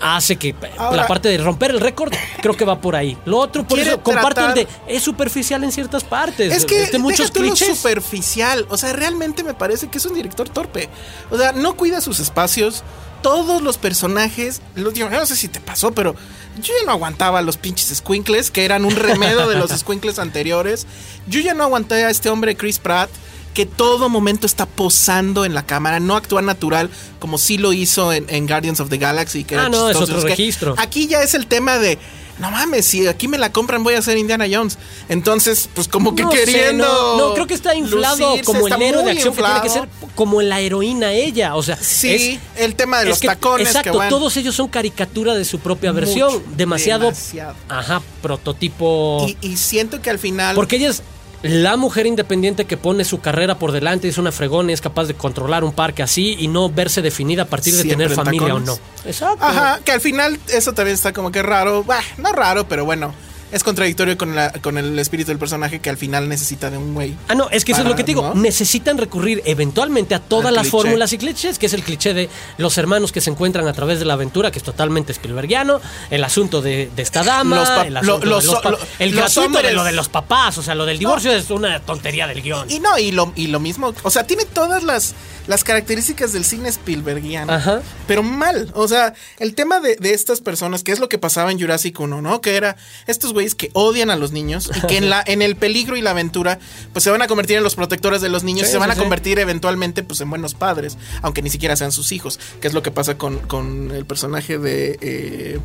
Hace 0.00 0.36
que 0.36 0.54
Ahora- 0.76 0.96
la 1.02 1.06
parte 1.06 1.28
de 1.28 1.38
romper 1.38 1.70
el 1.70 1.80
récord 1.80 2.12
creo 2.40 2.56
que 2.56 2.64
va 2.64 2.80
por 2.80 2.96
ahí. 2.96 3.16
Lo 3.24 3.38
otro, 3.38 3.66
por 3.66 3.78
eso 3.78 4.00
el 4.48 4.54
de 4.54 4.68
es 4.88 5.02
superficial 5.02 5.64
en 5.64 5.72
ciertas 5.72 6.04
partes. 6.04 6.52
es 6.52 6.64
que 6.64 6.82
Este, 6.82 6.98
muchos 6.98 7.28
lo 7.28 7.40
clichés. 7.42 7.76
superficial. 7.76 8.66
O 8.70 8.76
sea, 8.76 8.92
realmente 8.92 9.42
me 9.42 9.54
parece 9.54 9.88
que 9.88 9.98
es 9.98 10.06
un 10.06 10.14
director 10.14 10.48
torpe. 10.48 10.88
O 11.30 11.38
sea, 11.38 11.52
no 11.52 11.74
cuida 11.76 12.00
sus 12.00 12.20
espacios. 12.20 12.82
Todos 13.22 13.62
los 13.62 13.78
personajes, 13.78 14.60
los, 14.74 14.92
yo 14.92 15.08
no 15.08 15.24
sé 15.24 15.34
si 15.36 15.48
te 15.48 15.58
pasó, 15.58 15.92
pero 15.92 16.14
yo 16.60 16.74
ya 16.78 16.84
no 16.84 16.92
aguantaba 16.92 17.38
a 17.38 17.42
los 17.42 17.56
pinches 17.56 17.88
squinkles, 17.96 18.50
que 18.50 18.66
eran 18.66 18.84
un 18.84 18.94
remedo 18.94 19.48
de 19.48 19.56
los 19.56 19.70
squinkles 19.78 20.18
anteriores. 20.18 20.86
Yo 21.26 21.40
ya 21.40 21.54
no 21.54 21.62
aguanté 21.64 22.04
a 22.04 22.10
este 22.10 22.28
hombre 22.28 22.54
Chris 22.54 22.78
Pratt, 22.78 23.08
que 23.54 23.64
todo 23.66 24.08
momento 24.08 24.46
está 24.46 24.66
posando 24.66 25.44
en 25.44 25.54
la 25.54 25.64
cámara, 25.64 26.00
no 26.00 26.16
actúa 26.16 26.42
natural, 26.42 26.90
como 27.20 27.38
sí 27.38 27.56
lo 27.56 27.72
hizo 27.72 28.12
en, 28.12 28.26
en 28.28 28.46
Guardians 28.46 28.80
of 28.80 28.90
the 28.90 28.98
Galaxy. 28.98 29.44
Que 29.44 29.56
Ah, 29.56 29.68
no, 29.68 29.88
es 29.88 29.96
otro 29.96 30.20
registro. 30.20 30.74
Aquí 30.76 31.06
ya 31.06 31.22
es 31.22 31.34
el 31.34 31.46
tema 31.46 31.78
de. 31.78 31.98
No 32.40 32.50
mames, 32.50 32.84
si 32.84 33.06
aquí 33.06 33.28
me 33.28 33.38
la 33.38 33.52
compran 33.52 33.84
voy 33.84 33.94
a 33.94 34.02
ser 34.02 34.18
Indiana 34.18 34.46
Jones. 34.50 34.76
Entonces, 35.08 35.68
pues 35.72 35.86
como 35.86 36.16
que 36.16 36.24
No 36.24 36.32
sé, 36.32 36.38
queriendo. 36.44 36.84
no, 36.84 37.28
no, 37.28 37.34
creo 37.34 37.46
que 37.46 37.54
está 37.54 37.76
inflado 37.76 38.30
lucirse, 38.30 38.44
como 38.44 38.66
el 38.66 38.82
héroe 38.82 39.04
de 39.04 39.10
acción 39.12 39.34
que 39.36 39.42
tiene 39.44 39.60
que 39.62 39.68
ser 39.68 39.82
inflado. 39.84 40.12
como 40.16 40.42
la 40.42 40.58
heroína 40.60 41.12
ella. 41.12 41.54
O 41.54 41.62
sea, 41.62 41.76
Sí, 41.80 42.10
es- 42.56 42.60
el 42.60 42.74
tema 42.74 42.98
de 42.98 43.06
los 43.10 43.20
que- 43.20 43.28
tacones. 43.28 43.68
Exacto, 43.68 44.00
que 44.00 44.08
todos 44.08 44.36
ellos 44.36 44.52
son 44.56 44.66
caricatura 44.66 45.34
de 45.34 45.44
su 45.44 45.60
propia 45.60 45.92
Mucho, 45.92 46.06
versión. 46.06 46.42
demasiado, 46.56 47.04
demasiado. 47.04 47.54
Ajá, 47.68 48.02
prototipo. 48.20 49.26
y, 49.28 49.36
y 49.52 49.56
siento 49.56 50.02
que 50.02 50.10
al 50.10 50.18
final. 50.18 50.56
Porque 50.56 50.74
ella 50.76 50.90
es 50.90 51.02
la 51.44 51.76
mujer 51.76 52.06
independiente 52.06 52.64
que 52.64 52.78
pone 52.78 53.04
su 53.04 53.20
carrera 53.20 53.58
por 53.58 53.70
delante, 53.70 54.08
es 54.08 54.16
una 54.16 54.32
fregona 54.32 54.70
y 54.70 54.74
es 54.74 54.80
capaz 54.80 55.04
de 55.04 55.14
controlar 55.14 55.62
un 55.62 55.72
parque 55.72 56.02
así 56.02 56.36
y 56.38 56.48
no 56.48 56.70
verse 56.70 57.02
definida 57.02 57.42
a 57.42 57.44
partir 57.44 57.74
de 57.74 57.82
Siempre 57.82 58.06
tener 58.06 58.18
en 58.18 58.24
familia 58.24 58.54
o 58.54 58.60
no. 58.60 58.78
Exacto. 59.04 59.44
Ajá, 59.44 59.80
que 59.84 59.92
al 59.92 60.00
final 60.00 60.38
eso 60.48 60.72
también 60.72 60.94
está 60.94 61.12
como 61.12 61.30
que 61.30 61.42
raro. 61.42 61.84
Bah, 61.84 62.00
no 62.16 62.32
raro, 62.32 62.66
pero 62.66 62.86
bueno. 62.86 63.14
Es 63.54 63.62
contradictorio 63.62 64.18
con, 64.18 64.34
la, 64.34 64.50
con 64.50 64.76
el 64.78 64.98
espíritu 64.98 65.28
del 65.28 65.38
personaje 65.38 65.78
que 65.78 65.88
al 65.88 65.96
final 65.96 66.28
necesita 66.28 66.70
de 66.70 66.76
un 66.76 66.92
güey. 66.92 67.14
Ah, 67.28 67.36
no, 67.36 67.48
es 67.50 67.64
que 67.64 67.70
eso 67.70 67.82
es 67.82 67.86
lo 67.86 67.94
que 67.94 68.02
te 68.02 68.08
digo. 68.08 68.22
¿no? 68.22 68.34
Necesitan 68.34 68.98
recurrir 68.98 69.42
eventualmente 69.44 70.16
a 70.16 70.18
todas 70.18 70.46
Al 70.46 70.54
las 70.54 70.62
cliché. 70.62 70.70
fórmulas 70.76 71.12
y 71.12 71.18
clichés, 71.18 71.58
que 71.60 71.66
es 71.66 71.72
el 71.72 71.84
cliché 71.84 72.14
de 72.14 72.28
los 72.58 72.76
hermanos 72.78 73.12
que 73.12 73.20
se 73.20 73.30
encuentran 73.30 73.68
a 73.68 73.72
través 73.72 74.00
de 74.00 74.06
la 74.06 74.14
aventura, 74.14 74.50
que 74.50 74.58
es 74.58 74.64
totalmente 74.64 75.12
Spielbergiano, 75.12 75.80
el 76.10 76.24
asunto 76.24 76.62
de, 76.62 76.90
de 76.96 77.02
esta 77.02 77.22
dama, 77.22 77.56
Los 77.56 77.86
el 77.86 77.96
asunto 77.96 78.12
lo- 78.12 78.18
de 78.18 78.26
los- 78.26 78.44
los 78.44 78.64
lo- 78.64 78.78
el 78.98 79.10
los 79.12 79.34
gratuito 79.34 79.62
de 79.62 79.72
lo 79.72 79.84
de 79.84 79.92
los 79.92 80.08
papás, 80.08 80.58
o 80.58 80.62
sea, 80.62 80.74
lo 80.74 80.84
del 80.84 80.98
divorcio 80.98 81.30
es 81.30 81.48
una 81.50 81.78
tontería 81.78 82.26
del 82.26 82.42
guion. 82.42 82.68
Y 82.68 82.80
no, 82.80 82.98
y 82.98 83.12
lo, 83.12 83.32
y 83.36 83.46
lo 83.46 83.60
mismo, 83.60 83.94
o 84.02 84.10
sea, 84.10 84.24
tiene 84.26 84.46
todas 84.46 84.82
las, 84.82 85.14
las 85.46 85.64
características 85.64 86.32
del 86.32 86.44
cine 86.44 86.68
Spielbergiano, 86.68 87.52
Ajá. 87.52 87.82
pero 88.06 88.22
mal. 88.22 88.70
O 88.74 88.88
sea, 88.88 89.14
el 89.38 89.54
tema 89.54 89.80
de, 89.80 89.96
de 89.96 90.14
estas 90.14 90.40
personas, 90.40 90.82
que 90.82 90.92
es 90.92 90.98
lo 90.98 91.08
que 91.08 91.18
pasaba 91.18 91.50
en 91.52 91.60
Jurassic 91.60 91.98
1, 91.98 92.22
¿no? 92.22 92.40
Que 92.40 92.56
era 92.56 92.76
estos 93.06 93.32
güeyes 93.32 93.54
que 93.54 93.70
odian 93.74 94.10
a 94.10 94.16
los 94.16 94.32
niños 94.32 94.70
y 94.74 94.86
que 94.86 94.96
en, 94.96 95.10
la, 95.10 95.22
en 95.26 95.42
el 95.42 95.56
peligro 95.56 95.96
y 95.96 96.02
la 96.02 96.10
aventura, 96.10 96.58
pues 96.92 97.02
se 97.04 97.10
van 97.10 97.22
a 97.22 97.26
convertir 97.26 97.56
en 97.56 97.62
los 97.62 97.74
protectores 97.74 98.20
de 98.20 98.28
los 98.28 98.42
niños 98.42 98.62
Sí, 98.66 98.70
y 98.70 98.72
se 98.72 98.78
van 98.78 98.88
sí, 98.88 98.92
a 98.92 98.94
sí. 98.94 99.00
convertir 99.00 99.38
eventualmente, 99.38 100.02
pues, 100.02 100.20
en 100.20 100.30
buenos 100.30 100.54
padres, 100.54 100.96
aunque 101.22 101.42
ni 101.42 101.50
siquiera 101.50 101.76
sean 101.76 101.92
sus 101.92 102.12
hijos, 102.12 102.38
que 102.60 102.68
es 102.68 102.74
lo 102.74 102.82
que 102.82 102.90
pasa 102.90 103.18
con, 103.18 103.38
con 103.40 103.90
el 103.90 104.06
personaje 104.06 104.58
de 104.58 104.98
eh, 105.00 105.58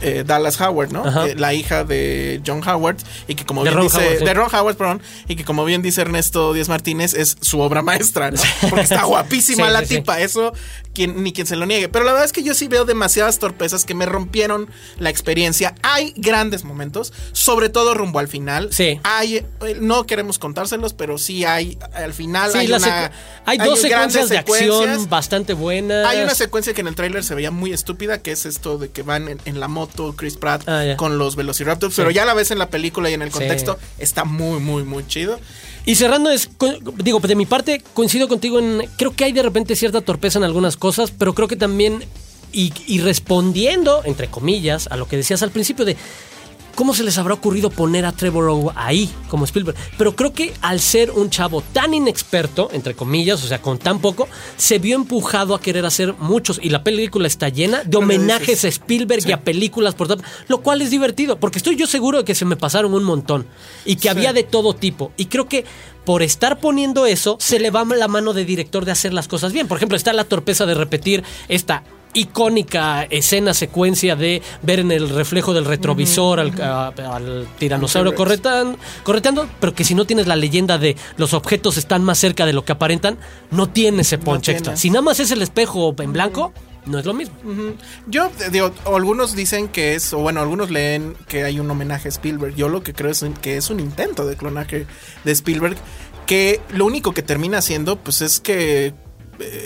eh, 0.00 0.24
Dallas 0.26 0.60
Howard, 0.60 0.92
¿no? 0.92 1.26
Eh, 1.26 1.34
la 1.36 1.54
hija 1.54 1.84
de 1.84 2.40
John 2.46 2.66
Howard 2.68 2.96
y 3.28 3.34
que 3.34 3.44
como 3.44 3.62
De 3.64 3.70
bien 3.70 3.78
Ron 3.78 3.86
dice, 3.86 3.98
Howard, 4.08 4.24
de 4.24 4.34
Ron 4.34 4.54
Howard, 4.54 4.76
perdón, 4.76 5.02
y 5.28 5.36
que 5.36 5.44
como 5.44 5.64
bien 5.64 5.82
dice 5.82 6.00
Ernesto 6.02 6.52
Díaz 6.52 6.68
Martínez, 6.68 7.14
es 7.14 7.36
su 7.40 7.60
obra 7.60 7.82
maestra, 7.82 8.30
¿no? 8.30 8.40
Porque 8.68 8.82
está 8.84 9.02
guapísima 9.22 9.66
Sí, 9.66 9.72
la 9.72 9.80
sí, 9.80 9.86
sí. 9.86 9.94
tipa, 9.96 10.20
eso 10.20 10.52
quien, 10.94 11.22
ni 11.22 11.32
quien 11.32 11.46
se 11.46 11.56
lo 11.56 11.66
niegue. 11.66 11.88
Pero 11.88 12.04
la 12.04 12.12
verdad 12.12 12.26
es 12.26 12.32
que 12.32 12.42
yo 12.42 12.54
sí 12.54 12.68
veo 12.68 12.84
demasiadas 12.84 13.38
torpezas 13.38 13.84
que 13.84 13.94
me 13.94 14.06
rompieron 14.06 14.68
la 14.98 15.10
experiencia. 15.10 15.74
Hay 15.82 16.14
grandes 16.16 16.64
momentos, 16.64 17.12
sobre 17.32 17.68
todo 17.68 17.94
rumbo 17.94 18.18
al 18.18 18.28
final. 18.28 18.70
Sí. 18.72 19.00
Hay, 19.04 19.36
eh, 19.36 19.46
no 19.80 20.06
queremos 20.06 20.38
contárselos, 20.38 20.94
pero 20.94 21.18
sí 21.18 21.44
hay 21.44 21.78
al 21.94 22.12
final 22.12 22.54
hay 22.54 22.72
una 22.72 23.10
hay 23.44 23.58
dos 23.58 23.80
secuencias 23.80 24.28
de 24.28 24.38
acción 24.38 25.08
bastante 25.08 25.54
buenas. 25.54 26.06
Hay 26.06 26.20
una 26.22 26.34
secuencia 26.34 26.74
que 26.74 26.80
en 26.80 26.88
el 26.88 26.94
tráiler 26.94 27.24
se 27.24 27.34
veía 27.34 27.50
muy 27.50 27.72
estúpida, 27.72 28.22
que 28.22 28.32
es 28.32 28.46
esto 28.46 28.78
de 28.78 28.90
que 28.90 29.02
van 29.02 29.28
en, 29.28 29.40
en 29.44 29.60
la 29.60 29.68
moto 29.68 30.14
Chris 30.16 30.36
Pratt 30.36 30.62
Ah, 30.66 30.94
con 30.96 31.18
los 31.18 31.36
Velociraptors, 31.36 31.94
pero 31.96 32.10
ya 32.10 32.24
la 32.24 32.34
ves 32.34 32.50
en 32.50 32.58
la 32.58 32.68
película 32.68 33.10
y 33.10 33.14
en 33.14 33.22
el 33.22 33.30
contexto, 33.30 33.78
está 33.98 34.24
muy, 34.24 34.60
muy, 34.60 34.84
muy 34.84 35.06
chido. 35.06 35.40
Y 35.84 35.96
cerrando, 35.96 36.30
es, 36.30 36.48
digo, 37.02 37.18
de 37.20 37.34
mi 37.34 37.46
parte 37.46 37.82
coincido 37.92 38.28
contigo 38.28 38.58
en, 38.58 38.88
creo 38.96 39.14
que 39.14 39.24
hay 39.24 39.32
de 39.32 39.42
repente 39.42 39.74
cierta 39.74 40.00
torpeza 40.00 40.38
en 40.38 40.44
algunas 40.44 40.76
cosas, 40.76 41.10
pero 41.10 41.34
creo 41.34 41.48
que 41.48 41.56
también, 41.56 42.04
y, 42.52 42.72
y 42.86 43.00
respondiendo, 43.00 44.02
entre 44.04 44.28
comillas, 44.28 44.86
a 44.88 44.96
lo 44.96 45.08
que 45.08 45.16
decías 45.16 45.42
al 45.42 45.50
principio 45.50 45.84
de... 45.84 45.96
¿Cómo 46.74 46.94
se 46.94 47.04
les 47.04 47.18
habrá 47.18 47.34
ocurrido 47.34 47.70
poner 47.70 48.06
a 48.06 48.12
Trevor 48.12 48.46
Noah 48.46 48.72
ahí 48.76 49.10
como 49.28 49.44
Spielberg? 49.44 49.76
Pero 49.98 50.16
creo 50.16 50.32
que 50.32 50.54
al 50.62 50.80
ser 50.80 51.10
un 51.10 51.28
chavo 51.28 51.60
tan 51.60 51.92
inexperto, 51.92 52.70
entre 52.72 52.94
comillas, 52.94 53.44
o 53.44 53.46
sea, 53.46 53.60
con 53.60 53.78
tan 53.78 54.00
poco, 54.00 54.26
se 54.56 54.78
vio 54.78 54.96
empujado 54.96 55.54
a 55.54 55.60
querer 55.60 55.84
hacer 55.84 56.14
muchos. 56.18 56.58
Y 56.62 56.70
la 56.70 56.82
película 56.82 57.26
está 57.26 57.50
llena 57.50 57.84
de 57.84 57.96
homenajes 57.96 58.64
a 58.64 58.68
Spielberg 58.68 59.28
y 59.28 59.32
a 59.32 59.40
películas 59.42 59.94
por 59.94 60.08
todo, 60.08 60.22
lo 60.48 60.62
cual 60.62 60.80
es 60.82 60.90
divertido, 60.90 61.38
porque 61.38 61.58
estoy 61.58 61.76
yo 61.76 61.86
seguro 61.86 62.18
de 62.18 62.24
que 62.24 62.34
se 62.34 62.44
me 62.44 62.56
pasaron 62.56 62.94
un 62.94 63.04
montón 63.04 63.46
y 63.84 63.96
que 63.96 64.08
había 64.08 64.32
de 64.32 64.42
todo 64.42 64.74
tipo. 64.74 65.12
Y 65.16 65.26
creo 65.26 65.48
que 65.48 65.64
por 66.04 66.22
estar 66.22 66.58
poniendo 66.58 67.06
eso, 67.06 67.36
se 67.38 67.60
le 67.60 67.70
va 67.70 67.84
la 67.84 68.08
mano 68.08 68.32
de 68.32 68.44
director 68.44 68.84
de 68.84 68.92
hacer 68.92 69.12
las 69.12 69.28
cosas 69.28 69.52
bien. 69.52 69.68
Por 69.68 69.76
ejemplo, 69.76 69.96
está 69.96 70.12
la 70.12 70.24
torpeza 70.24 70.66
de 70.66 70.74
repetir 70.74 71.22
esta 71.48 71.84
icónica 72.14 73.04
escena, 73.04 73.54
secuencia 73.54 74.16
de 74.16 74.42
ver 74.62 74.80
en 74.80 74.90
el 74.92 75.08
reflejo 75.08 75.54
del 75.54 75.64
retrovisor 75.64 76.40
al, 76.40 76.60
a- 76.60 76.88
al 77.14 77.46
tiranosaurio 77.58 78.14
corretan- 78.14 78.76
correteando, 79.02 79.48
pero 79.60 79.74
que 79.74 79.84
si 79.84 79.94
no 79.94 80.04
tienes 80.04 80.26
la 80.26 80.36
leyenda 80.36 80.78
de 80.78 80.96
los 81.16 81.34
objetos 81.34 81.76
están 81.76 82.04
más 82.04 82.18
cerca 82.18 82.46
de 82.46 82.52
lo 82.52 82.64
que 82.64 82.72
aparentan, 82.72 83.18
no 83.50 83.68
tiene 83.68 84.02
ese 84.02 84.18
punch 84.18 84.44
tiene. 84.44 84.58
extra. 84.58 84.76
Si 84.76 84.90
nada 84.90 85.02
más 85.02 85.20
es 85.20 85.30
el 85.30 85.42
espejo 85.42 85.94
en 85.98 86.12
blanco, 86.12 86.52
no 86.84 86.98
es 86.98 87.06
lo 87.06 87.14
mismo. 87.14 87.34
Yo 88.08 88.26
eh, 88.26 88.50
digo, 88.50 88.72
algunos 88.86 89.34
dicen 89.36 89.68
que 89.68 89.94
es, 89.94 90.12
o 90.12 90.18
bueno, 90.18 90.40
algunos 90.40 90.70
leen 90.70 91.14
que 91.28 91.44
hay 91.44 91.60
un 91.60 91.70
homenaje 91.70 92.08
a 92.08 92.10
Spielberg. 92.10 92.54
Yo 92.56 92.68
lo 92.68 92.82
que 92.82 92.92
creo 92.92 93.10
es 93.12 93.24
que 93.40 93.56
es 93.56 93.70
un 93.70 93.78
intento 93.80 94.26
de 94.26 94.36
clonaje 94.36 94.86
de 95.24 95.32
Spielberg, 95.32 95.76
que 96.26 96.60
lo 96.70 96.84
único 96.84 97.12
que 97.12 97.22
termina 97.22 97.58
haciendo, 97.58 97.96
pues 97.96 98.20
es 98.20 98.40
que 98.40 98.94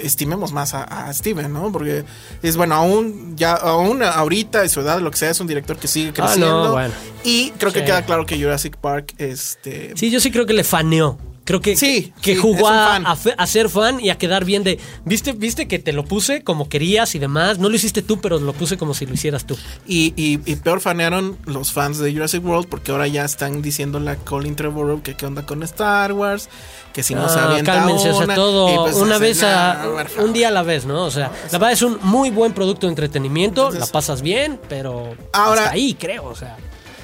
estimemos 0.03 0.53
más 0.53 0.75
a, 0.75 0.83
a 0.85 1.13
Steven, 1.13 1.53
¿no? 1.53 1.71
Porque 1.73 2.05
es 2.43 2.57
bueno, 2.57 2.75
aún 2.75 3.37
ya 3.37 3.53
aún 3.55 4.03
ahorita 4.03 4.63
de 4.63 4.69
su 4.69 4.81
edad, 4.81 5.01
lo 5.01 5.11
que 5.11 5.17
sea, 5.19 5.31
es 5.31 5.41
un 5.41 5.47
director 5.47 5.77
que 5.79 5.89
sigue 5.89 6.09
Ah, 6.09 6.13
no, 6.21 6.25
creciendo. 6.27 6.73
bueno. 6.73 6.95
Y 7.25 7.51
creo 7.59 7.73
que 7.73 7.85
queda 7.85 8.05
claro 8.05 8.27
que 8.27 8.37
Jurassic 8.41 8.77
Park, 8.77 9.15
este, 9.19 9.93
Sí, 9.97 10.11
yo 10.11 10.21
sí 10.21 10.31
creo 10.31 10.47
que 10.47 10.53
le 10.55 10.65
faneó. 10.65 11.19
Creo 11.47 11.61
que, 11.61 11.77
Sí, 11.77 12.13
que 12.21 12.35
sí, 12.35 12.41
jugó 12.41 12.69
a, 12.69 12.97
a 12.97 13.47
ser 13.47 13.69
fan 13.71 14.01
y 14.01 14.11
a 14.11 14.19
quedar 14.19 14.45
bien 14.45 14.65
de. 14.65 14.79
¿Viste, 15.05 15.33
¿Viste 15.33 15.69
que 15.69 15.79
te 15.79 15.93
lo 15.93 16.05
puse 16.05 16.43
como 16.43 16.69
querías 16.69 17.15
y 17.15 17.21
demás? 17.21 17.59
No 17.61 17.69
lo 17.69 17.77
hiciste 17.77 18.03
tú, 18.03 18.21
pero 18.21 18.39
lo 18.41 18.53
puse 18.53 18.77
como 18.77 18.95
si 18.95 19.07
lo 19.07 19.15
hicieras 19.15 19.47
tú. 19.47 19.57
Y, 19.87 20.13
y, 20.17 20.41
y 20.45 20.57
peor 20.57 20.81
fanearon 20.81 21.39
los 21.47 21.73
fans 21.73 21.99
de 21.99 22.13
Jurassic 22.13 22.45
World 22.45 22.67
porque 22.69 22.91
ahora 22.91 23.07
ya 23.07 23.25
están 23.25 23.63
diciéndole 23.63 24.11
a 24.11 24.17
Colin 24.17 24.57
Trevorrow 24.57 25.03
que 25.03 25.15
qué 25.17 25.25
onda 25.25 25.47
con 25.47 25.63
Star 25.63 26.13
Wars, 26.13 26.49
que 26.93 27.05
si 27.05 27.15
no 27.15 27.29
se 27.29 27.39
Ah, 27.39 27.45
avienta 27.51 27.75
cálmense, 27.75 28.11
o 28.11 28.15
sea, 28.17 28.25
una, 28.25 28.35
todo 28.35 28.85
pues 28.85 28.97
una 28.97 29.19
vez 29.19 29.43
a 29.45 29.87
un 30.19 30.33
día 30.33 30.49
a 30.49 30.51
la 30.51 30.65
vez, 30.65 30.85
¿no? 30.85 31.05
O 31.05 31.11
sea, 31.13 31.31
la 31.53 31.59
verdad 31.59 31.71
es 31.73 31.83
un 31.83 31.99
muy 32.03 32.31
buen 32.31 32.55
producto 32.55 32.89
de 32.89 32.91
entretenimiento, 32.91 33.71
la 33.71 33.87
pasas 33.87 34.21
bien, 34.21 34.59
pero 34.69 35.15
Ahora- 35.33 35.61
hasta 35.63 35.75
ahí 35.75 35.95
creo, 35.95 36.25
o 36.25 36.35
sea. 36.35 36.57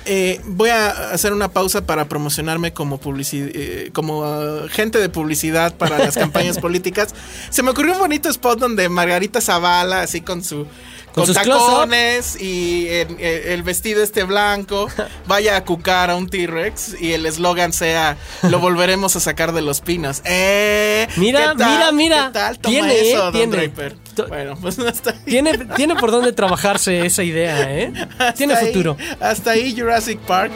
Eh, 0.04 0.40
voy 0.44 0.70
a 0.70 1.10
hacer 1.12 1.32
una 1.32 1.48
pausa 1.48 1.86
para 1.86 2.08
promocionarme 2.08 2.72
como 2.72 3.00
eh, 3.32 3.90
como 3.92 4.24
ah, 4.24 4.66
gente 4.68 4.98
de 4.98 5.08
publicidad 5.08 5.76
para 5.76 5.98
las 5.98 6.16
campañas 6.16 6.58
políticas. 6.60 7.14
Se 7.50 7.62
me 7.62 7.70
ocurrió 7.70 7.92
un 7.92 7.98
bonito 7.98 8.28
spot 8.28 8.58
donde 8.58 8.88
Margarita 8.88 9.40
Zavala, 9.40 10.02
así 10.02 10.20
con 10.20 10.42
su 10.42 10.66
Con 11.14 11.26
con, 11.26 11.34
tacones 11.34 12.40
y 12.40 12.86
eh, 12.88 13.52
el 13.52 13.62
vestido 13.62 14.02
este 14.02 14.24
blanco, 14.24 14.88
vaya 15.26 15.56
a 15.56 15.64
cucar 15.64 16.10
a 16.10 16.16
un 16.16 16.28
T-Rex 16.28 17.00
y 17.00 17.12
el 17.12 17.26
eslogan 17.26 17.72
sea 17.72 18.16
lo 18.42 18.58
volveremos 18.58 19.14
a 19.16 19.20
sacar 19.20 19.52
de 19.52 19.62
los 19.62 19.80
pinos. 19.80 20.22
Eh, 20.24 21.06
Mira, 21.16 21.52
¿qué 21.52 21.58
tal? 21.58 21.70
mira, 21.70 21.92
mira. 21.92 22.26
¿Qué 22.26 22.32
tal? 22.32 22.58
Toma 22.58 22.72
Tiene, 22.72 23.00
eso, 23.00 23.18
eh, 23.18 23.22
don 23.22 23.32
tiene. 23.32 23.56
Draper. 23.56 24.01
Bueno, 24.28 24.56
pues 24.60 24.78
hasta 24.78 25.10
ahí. 25.10 25.18
Tiene, 25.24 25.58
tiene 25.76 25.96
por 25.96 26.10
dónde 26.10 26.32
trabajarse 26.32 27.04
esa 27.06 27.22
idea, 27.22 27.62
¿eh? 27.72 27.92
Hasta 28.18 28.32
Tiene 28.34 28.54
ahí- 28.54 28.66
futuro. 28.66 28.96
Hasta 29.20 29.52
ahí 29.52 29.74
Jurassic 29.78 30.18
Park. 30.20 30.52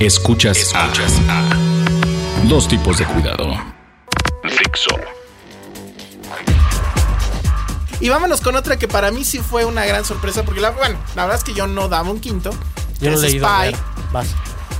Escuchas, 0.00 0.58
Escuchas 0.58 1.12
a 1.28 1.48
dos 2.48 2.66
tipos 2.68 2.98
de 2.98 3.04
cuidado. 3.06 3.56
Dixo. 4.44 4.96
Y 8.00 8.08
vámonos 8.08 8.40
con 8.40 8.56
otra 8.56 8.76
que 8.78 8.88
para 8.88 9.12
mí 9.12 9.24
sí 9.24 9.38
fue 9.38 9.64
una 9.64 9.84
gran 9.84 10.04
sorpresa, 10.04 10.42
porque 10.42 10.60
la, 10.60 10.70
bueno, 10.70 10.98
la 11.14 11.22
verdad 11.22 11.38
es 11.38 11.44
que 11.44 11.54
yo 11.54 11.68
no 11.68 11.88
daba 11.88 12.10
un 12.10 12.18
quinto. 12.18 12.50
Yo 13.00 13.12
no 13.12 13.22
he 13.22 13.40
a 13.44 13.60
ver, 13.62 13.76
Vas. 14.12 14.26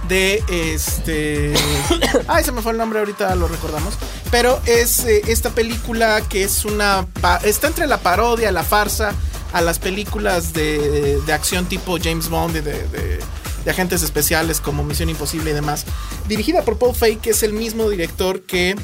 De 0.09 0.43
este. 0.49 1.55
Ay, 2.29 2.45
se 2.45 2.53
me 2.53 2.63
fue 2.63 2.73
el 2.73 2.79
nombre, 2.79 2.99
ahorita 2.99 3.35
lo 3.35 3.49
recordamos. 3.49 3.95
Pero 4.31 4.61
es 4.67 5.01
eh, 5.05 5.23
esta 5.29 5.51
película 5.51 6.21
que 6.29 6.45
es 6.45 6.65
una. 6.65 7.07
Está 7.45 7.67
entre 7.69 7.87
la 7.87 7.99
parodia, 7.99 8.51
la 8.53 8.63
farsa, 8.65 9.13
a 9.53 9.61
las 9.61 9.79
películas 9.79 10.53
de, 10.53 11.21
de 11.25 11.33
acción 11.33 11.67
tipo 11.67 11.99
James 12.03 12.29
Bond, 12.29 12.55
de, 12.55 12.63
de- 12.63 13.21
de 13.65 13.71
agentes 13.71 14.03
especiales 14.03 14.61
como 14.61 14.83
Misión 14.83 15.09
Imposible 15.09 15.53
y 15.53 15.55
demás. 15.55 15.85
Dirigida 16.27 16.63
por 16.63 16.79
Paul 16.79 16.97
Feig, 16.97 17.21
que 17.21 17.31
es 17.31 17.45
el 17.45 17.53
mismo 17.53 17.89
director 17.89 18.43
que 18.43 18.75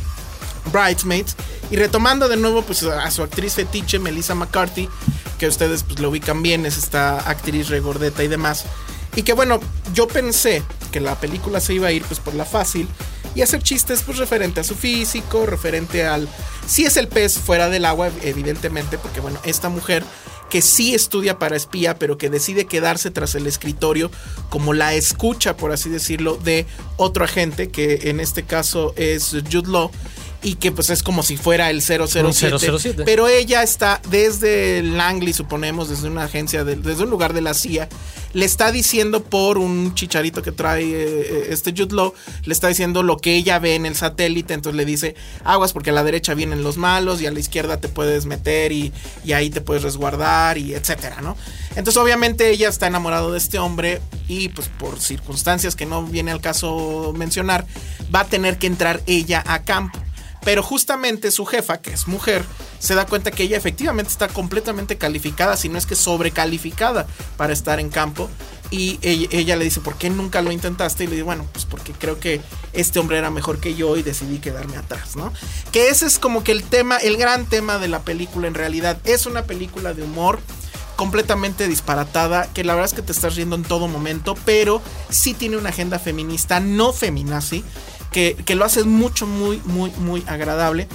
Bridesmaids. 0.73 1.35
Y 1.73 1.77
retomando 1.77 2.29
de 2.29 2.37
nuevo 2.37 2.63
pues, 2.63 2.85
a 2.85 3.11
su 3.11 3.25
actriz 3.25 3.55
fetiche, 3.55 3.99
Melissa 3.99 4.37
McCarthy, 4.37 4.89
que 5.37 5.49
ustedes 5.49 5.83
pues, 5.83 5.99
lo 5.99 6.11
ubican 6.11 6.45
bien, 6.45 6.65
es 6.65 6.79
esta 6.79 7.19
actriz 7.29 7.69
regordeta 7.71 8.23
y 8.23 8.29
demás. 8.29 8.67
Y 9.17 9.25
que 9.25 9.33
bueno, 9.33 9.59
yo 9.95 10.07
pensé 10.07 10.63
que 10.88 11.00
la 11.00 11.18
película 11.18 11.61
se 11.61 11.75
iba 11.75 11.88
a 11.88 11.92
ir 11.92 12.02
pues 12.04 12.21
por 12.21 12.35
la 12.35 12.45
fácil 12.45 12.88
y 13.35 13.42
hacer 13.42 13.62
chistes 13.62 14.02
pues 14.02 14.18
referente 14.18 14.61
a 14.61 14.64
su 14.64 14.75
físico, 14.75 15.47
referente 15.47 16.07
al... 16.07 16.28
Si 16.66 16.85
es 16.85 16.97
el 16.97 17.09
pez 17.09 17.38
fuera 17.38 17.68
del 17.68 17.85
agua, 17.85 18.11
evidentemente, 18.23 18.99
porque 18.99 19.21
bueno, 19.21 19.38
esta 19.45 19.68
mujer 19.68 20.04
que 20.50 20.62
sí 20.62 20.95
estudia 20.95 21.38
para 21.38 21.57
espía, 21.57 21.99
pero 21.99 22.18
que 22.18 22.30
decide 22.30 22.66
quedarse 22.66 23.11
tras 23.11 23.35
el 23.35 23.47
escritorio 23.47 24.11
como 24.49 24.73
la 24.73 24.95
escucha, 24.95 25.57
por 25.57 25.73
así 25.73 25.90
decirlo, 25.90 26.37
de 26.37 26.66
otro 26.97 27.25
agente, 27.25 27.71
que 27.71 28.11
en 28.11 28.21
este 28.21 28.45
caso 28.45 28.95
es 28.97 29.30
Jude 29.50 29.71
Law, 29.71 29.90
y 30.42 30.54
que 30.54 30.71
pues 30.71 30.88
es 30.90 31.02
como 31.02 31.23
si 31.25 31.37
fuera 31.37 31.68
el 31.71 31.83
007. 31.83 32.25
Un 32.25 32.33
007. 32.78 33.02
Pero 33.04 33.26
ella 33.28 33.62
está 33.64 34.00
desde 34.09 34.83
Langley, 34.83 35.33
suponemos, 35.33 35.88
desde 35.88 36.09
una 36.09 36.25
agencia, 36.25 36.62
de- 36.64 36.76
desde 36.76 37.02
un 37.02 37.11
lugar 37.11 37.33
de 37.33 37.40
la 37.40 37.54
CIA, 37.54 37.88
le 38.35 38.45
está 38.45 38.71
diciendo 38.71 39.25
por 39.25 39.59
un 39.59 39.95
chicharito 39.95 40.40
que 40.42 40.52
trae 40.52 40.85
eh, 40.85 40.87
eh, 40.95 41.47
este 41.50 41.73
Jude 41.73 41.95
Law, 41.97 42.14
le 42.45 42.52
está 42.52 42.68
diciendo 42.68 43.02
lo 43.02 43.16
que 43.16 43.35
ella 43.35 43.59
ve 43.59 43.75
en 43.75 43.85
el 43.87 43.97
satélite, 43.97 44.54
entonces 44.54 44.76
le 44.76 44.85
dice, 44.85 45.16
aguas 45.45 45.73
porque 45.73 45.90
a 45.90 45.92
la 45.92 46.04
derecha 46.04 46.35
vienen 46.35 46.62
los 46.62 46.76
malos 46.76 47.21
y 47.21 47.26
a 47.26 47.33
la 47.33 47.40
izquierda 47.40 47.78
te 47.80 47.88
puedes 47.88 48.26
meter 48.26 48.71
y, 48.71 48.92
y 49.25 49.33
ahí 49.33 49.50
te 49.50 49.61
puedes 49.61 49.83
resguardar 49.83 50.57
y 50.59 50.75
etcétera, 50.75 51.21
¿no? 51.21 51.37
Entonces 51.71 51.97
obviamente 51.97 52.50
ella 52.50 52.68
está 52.68 52.87
enamorado 52.87 53.33
de 53.33 53.38
este 53.38 53.59
hombre 53.59 54.00
y 54.28 54.50
pues 54.50 54.68
por 54.68 55.00
circunstancias 55.00 55.75
que 55.75 55.87
no 55.87 56.04
viene 56.04 56.30
al 56.30 56.40
caso 56.40 57.12
mencionar, 57.16 57.66
va 58.14 58.21
a 58.21 58.25
tener 58.26 58.59
que 58.59 58.66
entrar 58.68 59.00
ella 59.07 59.42
a 59.47 59.62
campo. 59.64 59.99
Pero 60.45 60.62
justamente 60.62 61.30
su 61.30 61.45
jefa, 61.45 61.78
que 61.78 61.92
es 61.92 62.07
mujer, 62.07 62.45
se 62.78 62.95
da 62.95 63.07
cuenta 63.07 63.30
que 63.30 63.42
ella 63.45 63.57
efectivamente 63.57 64.11
está 64.11 64.28
completamente 64.28 64.97
calificada, 64.97 65.57
si 65.57 65.68
no 65.68 65.78
es 65.78 65.87
que 65.87 65.95
sobrecalificada 65.95 67.07
para 67.37 67.52
estar 67.52 67.80
en 67.80 67.90
campo. 67.90 68.30
Y 68.71 68.99
ella, 69.02 69.28
ella 69.30 69.57
le 69.57 69.64
dice, 69.64 69.80
¿por 69.80 69.97
qué 69.97 70.11
nunca 70.11 70.42
lo 70.42 70.52
intentaste? 70.52 71.04
Y 71.04 71.07
le 71.07 71.12
dice, 71.14 71.23
bueno, 71.23 71.47
pues 71.52 71.64
porque 71.64 71.92
creo 71.92 72.21
que 72.21 72.40
este 72.73 72.99
hombre 72.99 73.18
era 73.18 73.30
mejor 73.30 73.61
que 73.61 73.75
yo 73.75 73.97
y 73.97 74.02
decidí 74.02 74.38
quedarme 74.38 74.76
atrás, 74.76 75.16
¿no? 75.16 75.33
Que 75.73 75.88
ese 75.88 76.07
es 76.07 76.18
como 76.18 76.45
que 76.45 76.52
el 76.52 76.62
tema, 76.62 76.99
el 76.99 77.16
gran 77.16 77.47
tema 77.47 77.78
de 77.78 77.88
la 77.88 78.00
película 78.00 78.47
en 78.47 78.54
realidad. 78.54 78.99
Es 79.04 79.26
una 79.26 79.45
película 79.45 79.95
de 79.95 80.02
humor 80.02 80.40
completamente 80.99 81.68
disparatada, 81.68 82.49
que 82.52 82.64
la 82.64 82.75
verdad 82.75 82.90
es 82.90 82.95
que 82.95 83.02
te 83.02 83.12
estás 83.12 83.37
riendo 83.37 83.54
en 83.54 83.62
todo 83.62 83.87
momento, 83.87 84.35
pero 84.45 84.83
sí 85.11 85.33
tiene 85.33 85.57
una 85.57 85.68
agenda 85.68 86.00
feminista, 86.00 86.59
no 86.59 86.92
feminazi, 86.92 87.64
que, 88.12 88.37
que 88.45 88.55
lo 88.55 88.65
hace 88.65 88.85
mucho, 88.85 89.27
muy, 89.27 89.61
muy, 89.65 89.91
muy 89.93 90.25
agradable. 90.27 90.88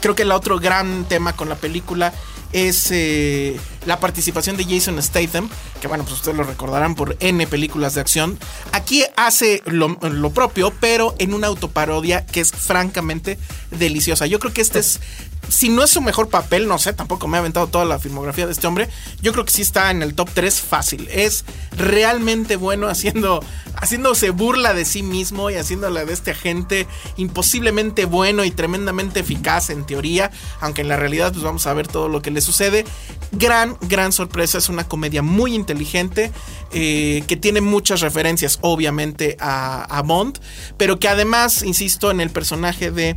Creo 0.00 0.14
que 0.14 0.22
el 0.22 0.32
otro 0.32 0.58
gran 0.58 1.04
tema 1.04 1.34
con 1.34 1.48
la 1.48 1.56
película 1.56 2.12
es 2.52 2.88
eh, 2.90 3.60
la 3.86 4.00
participación 4.00 4.56
de 4.56 4.64
Jason 4.64 5.00
Statham, 5.00 5.48
que 5.80 5.86
bueno, 5.88 6.04
pues 6.04 6.16
ustedes 6.16 6.36
lo 6.36 6.42
recordarán 6.42 6.94
por 6.94 7.16
N 7.20 7.46
películas 7.46 7.94
de 7.94 8.00
acción. 8.00 8.38
Aquí 8.72 9.04
hace 9.16 9.62
lo, 9.66 9.98
lo 10.00 10.30
propio, 10.30 10.72
pero 10.80 11.14
en 11.18 11.34
una 11.34 11.46
autoparodia 11.46 12.26
que 12.26 12.40
es 12.40 12.50
francamente 12.50 13.38
deliciosa. 13.70 14.26
Yo 14.26 14.38
creo 14.38 14.52
que 14.52 14.62
este 14.62 14.80
es 14.80 15.00
si 15.48 15.68
no 15.68 15.82
es 15.82 15.90
su 15.90 16.00
mejor 16.00 16.28
papel, 16.28 16.68
no 16.68 16.78
sé, 16.78 16.92
tampoco 16.92 17.26
me 17.26 17.36
ha 17.36 17.40
aventado 17.40 17.66
toda 17.66 17.84
la 17.84 17.98
filmografía 17.98 18.46
de 18.46 18.52
este 18.52 18.66
hombre. 18.66 18.88
Yo 19.20 19.32
creo 19.32 19.44
que 19.44 19.52
sí 19.52 19.62
está 19.62 19.90
en 19.90 20.02
el 20.02 20.14
top 20.14 20.30
3 20.32 20.60
fácil. 20.60 21.08
Es 21.10 21.44
realmente 21.76 22.56
bueno 22.56 22.88
haciendo, 22.88 23.42
haciéndose 23.74 24.30
burla 24.30 24.74
de 24.74 24.84
sí 24.84 25.02
mismo 25.02 25.50
y 25.50 25.56
haciéndola 25.56 26.04
de 26.04 26.12
este 26.12 26.32
agente 26.32 26.86
imposiblemente 27.16 28.04
bueno 28.04 28.44
y 28.44 28.50
tremendamente 28.50 29.20
eficaz 29.20 29.70
en 29.70 29.84
teoría, 29.86 30.30
aunque 30.60 30.82
en 30.82 30.88
la 30.88 30.96
realidad 30.96 31.32
pues 31.32 31.44
vamos 31.44 31.66
a 31.66 31.74
ver 31.74 31.88
todo 31.88 32.08
lo 32.08 32.22
que 32.22 32.30
le 32.30 32.40
sucede. 32.40 32.84
Gran, 33.32 33.76
gran 33.82 34.12
sorpresa, 34.12 34.58
es 34.58 34.68
una 34.68 34.88
comedia 34.88 35.22
muy 35.22 35.54
inteligente 35.54 36.32
eh, 36.72 37.24
que 37.26 37.36
tiene 37.36 37.60
muchas 37.60 38.00
referencias 38.00 38.58
obviamente 38.60 39.36
a, 39.40 39.82
a 39.82 40.02
Bond, 40.02 40.38
pero 40.76 40.98
que 40.98 41.08
además, 41.08 41.62
insisto, 41.62 42.10
en 42.10 42.20
el 42.20 42.30
personaje 42.30 42.90
de 42.90 43.16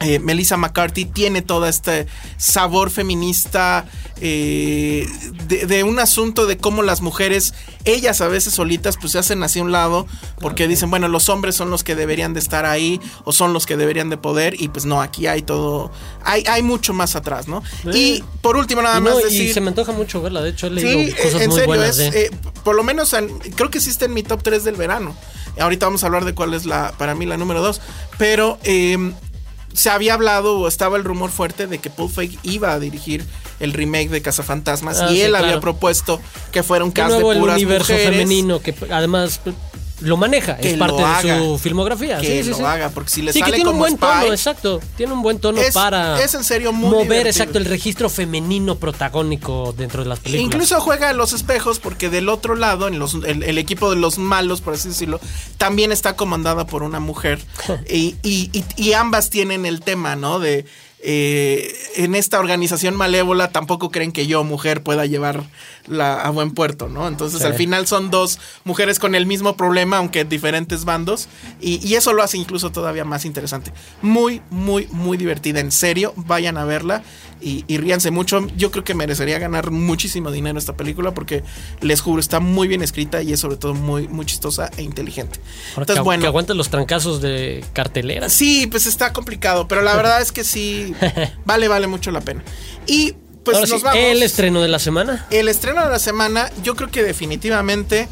eh, 0.00 0.18
Melissa 0.20 0.56
McCarthy 0.56 1.04
tiene 1.04 1.42
todo 1.42 1.66
este 1.66 2.06
sabor 2.36 2.90
feminista 2.90 3.84
eh, 4.20 5.06
de, 5.46 5.82
un 5.82 5.98
asunto 5.98 6.46
de 6.46 6.56
cómo 6.56 6.82
las 6.82 7.00
mujeres, 7.00 7.54
ellas 7.84 8.20
a 8.20 8.28
veces 8.28 8.54
solitas, 8.54 8.96
pues 8.96 9.12
se 9.12 9.18
hacen 9.18 9.42
hacia 9.42 9.62
un 9.62 9.72
lado 9.72 10.06
porque 10.40 10.68
dicen, 10.68 10.90
bueno, 10.90 11.08
los 11.08 11.28
hombres 11.28 11.56
son 11.56 11.70
los 11.70 11.84
que 11.84 11.94
deberían 11.94 12.32
de 12.32 12.40
estar 12.40 12.64
ahí 12.64 13.00
o 13.24 13.32
son 13.32 13.52
los 13.52 13.66
que 13.66 13.76
deberían 13.76 14.08
de 14.08 14.16
poder 14.16 14.60
y 14.60 14.68
pues 14.68 14.84
no, 14.86 15.02
aquí 15.02 15.26
hay 15.26 15.42
todo, 15.42 15.90
hay, 16.22 16.44
hay 16.48 16.62
mucho 16.62 16.92
más 16.92 17.16
atrás, 17.16 17.48
¿no? 17.48 17.62
Y 17.92 18.22
por 18.40 18.56
último 18.56 18.82
nada 18.82 19.00
más 19.00 19.16
decir... 19.22 19.48
Y 19.48 19.52
se 19.52 19.60
me 19.60 19.68
antoja 19.68 19.92
mucho 19.92 20.22
verla, 20.22 20.42
de 20.42 20.50
hecho 20.50 20.68
he 20.68 20.70
leído 20.70 21.16
cosas 21.16 21.42
en 21.42 21.48
muy 21.48 21.58
serio, 21.58 21.66
buenas 21.66 21.98
eh, 21.98 22.30
por 22.62 22.76
lo 22.76 22.82
menos 22.82 23.14
creo 23.56 23.70
que 23.70 23.78
existe 23.78 24.04
en 24.04 24.14
mi 24.14 24.22
top 24.22 24.42
3 24.42 24.64
del 24.64 24.76
verano. 24.76 25.16
Ahorita 25.58 25.86
vamos 25.86 26.04
a 26.04 26.06
hablar 26.06 26.24
de 26.24 26.34
cuál 26.34 26.54
es 26.54 26.66
la, 26.66 26.92
para 26.98 27.14
mí, 27.14 27.26
la 27.26 27.36
número 27.36 27.60
2. 27.62 27.80
Pero 28.16 28.58
eh, 28.62 29.12
se 29.78 29.90
había 29.90 30.14
hablado 30.14 30.58
o 30.58 30.66
estaba 30.66 30.96
el 30.96 31.04
rumor 31.04 31.30
fuerte 31.30 31.68
de 31.68 31.78
que 31.78 31.88
Paul 31.88 32.10
Feig 32.10 32.36
iba 32.42 32.72
a 32.72 32.80
dirigir 32.80 33.24
el 33.60 33.72
remake 33.72 34.08
de 34.08 34.20
Cazafantasmas 34.20 35.00
ah, 35.00 35.12
y 35.12 35.20
él 35.20 35.36
había 35.36 35.60
propuesto 35.60 36.20
que 36.50 36.64
fuera 36.64 36.84
un 36.84 36.90
cast 36.90 37.14
de, 37.14 37.22
puras 37.22 37.38
el 37.38 37.66
universo 37.66 37.94
femenino 37.94 38.60
que 38.60 38.74
además 38.90 39.40
lo 40.00 40.16
maneja, 40.16 40.52
es 40.60 40.76
parte 40.76 41.02
de 41.26 41.38
su 41.38 41.58
filmografía. 41.58 42.18
Que 42.18 42.42
sí, 42.42 42.50
lo 42.50 42.66
haga, 42.66 42.90
porque 42.90 43.10
si 43.10 43.22
le 43.22 43.32
sí, 43.32 43.40
sale 43.40 43.52
que 43.52 43.56
tiene 43.56 43.70
un 43.70 43.78
buen 43.78 43.96
tono, 43.96 44.26
exacto. 44.26 44.80
Tiene 44.96 45.12
un 45.12 45.22
buen 45.22 45.38
tono 45.38 45.60
para 45.72 46.22
es 46.22 46.34
en 46.34 46.44
serio 46.44 46.72
muy 46.72 46.90
mover 46.90 47.26
exacto 47.26 47.58
el 47.58 47.64
registro 47.64 48.08
femenino 48.08 48.76
protagónico 48.76 49.74
dentro 49.76 50.02
de 50.02 50.08
las 50.08 50.20
películas. 50.20 50.44
Incluso 50.44 50.80
juega 50.80 51.10
a 51.10 51.12
los 51.12 51.32
espejos 51.32 51.78
porque 51.78 52.10
del 52.10 52.28
otro 52.28 52.54
lado, 52.54 52.88
en 52.88 52.98
los, 52.98 53.14
el, 53.14 53.58
equipo 53.58 53.90
de 53.90 53.96
los 53.96 54.18
malos, 54.18 54.60
por 54.60 54.74
así 54.74 54.88
decirlo, 54.88 55.20
también 55.56 55.92
está 55.92 56.16
comandada 56.16 56.66
por 56.66 56.82
una 56.82 57.00
mujer 57.00 57.40
y, 57.88 58.16
y 58.22 58.92
ambas 58.92 59.30
tienen 59.30 59.66
el 59.66 59.80
tema, 59.80 60.16
¿no? 60.16 60.38
De 60.38 60.64
eh, 61.00 61.72
en 61.94 62.16
esta 62.16 62.40
organización 62.40 62.96
malévola 62.96 63.52
tampoco 63.52 63.90
creen 63.90 64.10
que 64.10 64.26
yo, 64.26 64.42
mujer, 64.42 64.82
pueda 64.82 65.06
llevarla 65.88 66.22
a 66.22 66.30
buen 66.30 66.52
puerto, 66.52 66.88
¿no? 66.88 67.08
Entonces 67.08 67.42
al 67.42 67.54
final 67.54 67.86
son 67.86 68.10
dos 68.10 68.38
mujeres 68.64 68.98
con 68.98 69.14
el 69.14 69.26
mismo 69.26 69.56
problema, 69.56 69.98
aunque 69.98 70.20
en 70.20 70.28
diferentes 70.28 70.84
bandos, 70.84 71.28
y, 71.60 71.94
eso 71.98 72.12
lo 72.12 72.22
hace 72.22 72.38
incluso 72.38 72.70
todavía 72.70 73.04
más 73.04 73.24
interesante. 73.24 73.72
Muy, 74.02 74.40
muy, 74.50 74.86
muy 74.92 75.16
divertida, 75.16 75.58
en 75.58 75.72
serio, 75.72 76.12
vayan 76.16 76.56
a 76.56 76.64
verla 76.64 77.02
y, 77.40 77.64
ríanse 77.78 78.10
mucho. 78.10 78.46
Yo 78.56 78.70
creo 78.70 78.84
que 78.84 78.94
merecería 78.94 79.38
ganar 79.38 79.70
muchísimo 79.70 80.30
dinero 80.30 80.58
esta 80.58 80.76
película 80.76 81.12
porque 81.12 81.42
les 81.80 82.00
juro, 82.00 82.20
está 82.20 82.40
muy 82.40 82.68
bien 82.68 82.82
escrita 82.82 83.22
y 83.22 83.32
es 83.32 83.40
sobre 83.40 83.56
todo 83.56 83.74
muy, 83.74 84.06
muy 84.08 84.26
chistosa 84.26 84.70
e 84.76 84.82
inteligente. 84.82 85.40
Entonces, 85.76 86.04
bueno. 86.04 86.22
Que 86.22 86.26
aguante 86.28 86.54
los 86.54 86.68
trancazos 86.68 87.20
de 87.20 87.64
cartelera. 87.72 88.28
Sí, 88.28 88.66
pues 88.66 88.86
está 88.86 89.12
complicado, 89.12 89.66
pero 89.66 89.82
la 89.82 89.94
verdad 89.96 90.20
es 90.20 90.32
que 90.32 90.44
sí, 90.44 90.94
vale, 91.44 91.68
vale 91.68 91.86
mucho 91.86 92.10
la 92.10 92.20
pena. 92.20 92.42
Y 92.86 93.14
pues 93.52 93.70
nos 93.70 93.82
vamos. 93.82 93.98
El 94.00 94.22
estreno 94.22 94.60
de 94.60 94.68
la 94.68 94.78
semana. 94.78 95.26
El 95.30 95.48
estreno 95.48 95.84
de 95.84 95.90
la 95.90 95.98
semana, 95.98 96.50
yo 96.62 96.76
creo 96.76 96.90
que 96.90 97.02
definitivamente 97.02 98.08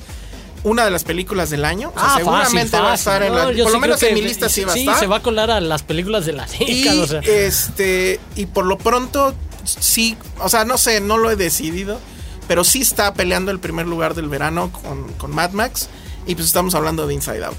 una 0.65 0.85
de 0.85 0.91
las 0.91 1.05
películas 1.05 1.51
del 1.51 1.65
año. 1.65 1.93
O 1.95 1.99
sea, 1.99 2.15
ah, 2.15 2.17
seguramente 2.17 2.79
va 2.79 2.93
a 2.93 2.95
estar 2.95 3.23
en 3.23 3.35
la. 3.35 3.45
por 3.45 3.73
lo 3.73 3.81
menos 3.81 4.03
en 4.03 4.15
mi 4.15 4.23
lista 4.23 4.49
sí, 4.49 4.65
va 4.65 4.73
a 4.73 4.77
estar. 4.77 4.95
Sí, 4.95 5.01
se 5.01 5.07
va 5.07 5.17
a 5.17 5.23
colar 5.23 5.51
a 5.51 5.61
las 5.61 5.83
películas 5.83 6.27
de 6.27 6.33
la 6.33 6.47
década. 6.47 7.23
Y, 7.25 7.29
este, 7.29 8.21
y 8.35 8.47
por 8.47 8.67
lo 8.67 8.77
pronto, 8.77 9.35
sí, 9.65 10.17
o 10.41 10.49
sea, 10.49 10.65
no 10.65 10.77
sé, 10.79 11.01
no 11.01 11.19
lo 11.19 11.31
he 11.31 11.37
decidido. 11.37 12.01
Pero 12.49 12.63
sí 12.63 12.81
está 12.81 13.13
peleando 13.15 13.51
el 13.51 13.59
primer 13.59 13.89
lugar 13.89 14.15
del 14.15 14.29
verano 14.29 14.71
con, 14.71 15.13
con 15.15 15.35
Mad 15.35 15.51
Max. 15.51 15.89
Y 16.27 16.35
pues 16.35 16.47
estamos 16.47 16.75
hablando 16.75 17.07
de 17.07 17.15
Inside 17.15 17.45
Out. 17.45 17.57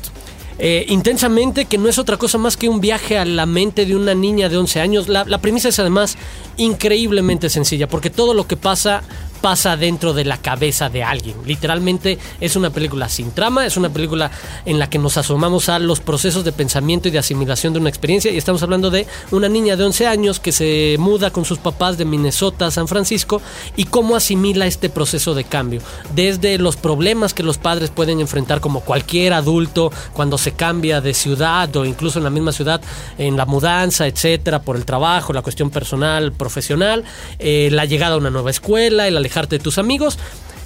Eh, 0.60 0.86
intensamente, 0.90 1.66
que 1.66 1.78
no 1.78 1.88
es 1.88 2.00
otra 2.00 2.18
cosa 2.18 2.38
más 2.38 2.58
que 2.58 2.68
un 2.68 2.82
viaje 2.82 3.18
a 3.18 3.26
la 3.26 3.46
mente 3.46 3.86
de 3.86 3.96
una 3.96 4.16
niña 4.16 4.50
de 4.50 4.58
11 4.58 4.82
años. 4.82 5.08
La, 5.08 5.24
la 5.26 5.40
premisa 5.40 5.70
es 5.70 5.80
además 5.80 6.18
increíblemente 6.58 7.50
sencilla, 7.50 7.88
porque 7.88 8.10
todo 8.10 8.34
lo 8.34 8.48
que 8.48 8.58
pasa 8.58 9.04
pasa 9.38 9.78
dentro 9.78 10.14
de 10.14 10.26
la 10.26 10.38
cabeza 10.38 10.90
de 10.90 11.04
alguien. 11.04 11.36
Literalmente 11.46 12.18
es 12.42 12.56
una 12.56 12.70
película 12.70 13.10
sin 13.10 13.32
trama, 13.32 13.66
es 13.66 13.78
una 13.78 13.90
película 13.90 14.32
en 14.66 14.80
la 14.80 14.90
que 14.90 15.00
nos 15.00 15.18
asomamos 15.18 15.70
a 15.70 15.80
los 15.80 16.00
procesos 16.00 16.44
de 16.44 16.52
pensamiento 16.52 17.08
y 17.08 17.12
de 17.12 17.20
asimilación 17.20 17.74
de 17.74 17.80
una 17.80 17.90
experiencia 17.90 18.32
y 18.32 18.38
estamos 18.38 18.64
hablando 18.64 18.90
de 18.90 19.08
una 19.32 19.50
niña 19.50 19.76
de 19.76 19.84
11 19.84 20.08
años 20.08 20.40
que 20.40 20.52
se 20.52 20.96
muda 21.00 21.32
con 21.32 21.46
sus 21.46 21.60
papás 21.60 21.98
de 21.98 22.06
Minnesota 22.06 22.68
a 22.68 22.72
San 22.72 22.88
Francisco 22.88 23.42
y 23.76 23.86
cómo 23.86 24.16
asimila 24.16 24.68
este 24.68 24.90
proceso 24.90 25.34
de 25.34 25.44
cambio. 25.44 25.82
Desde 26.14 26.58
los 26.58 26.76
problemas 26.76 27.34
que 27.34 27.44
los 27.44 27.58
padres 27.58 27.90
pueden 27.90 28.20
enfrentar 28.20 28.62
como 28.62 28.82
cualquier 28.82 29.34
adulto 29.34 29.92
cuando 30.14 30.38
se 30.38 30.54
cambia 30.54 31.02
de 31.02 31.14
ciudad 31.14 31.76
o 31.76 31.86
incluso 31.86 32.20
en 32.20 32.24
la 32.24 32.30
misma 32.30 32.52
ciudad 32.52 32.82
en 33.18 33.38
la 33.38 33.46
mudanza, 33.46 34.08
etcétera, 34.08 34.62
por 34.62 34.76
el 34.76 34.86
trabajo, 34.86 35.34
la 35.34 35.42
cuestión 35.42 35.70
personal, 35.70 36.32
profesional, 36.32 37.04
eh, 37.40 37.70
la 37.72 37.86
llegada 37.86 38.16
a 38.16 38.18
una 38.18 38.30
nueva 38.30 38.52
escuela, 38.52 39.08
el 39.08 39.18
alejarte 39.28 39.58
de 39.58 39.64
tus 39.64 39.78
amigos. 39.78 40.18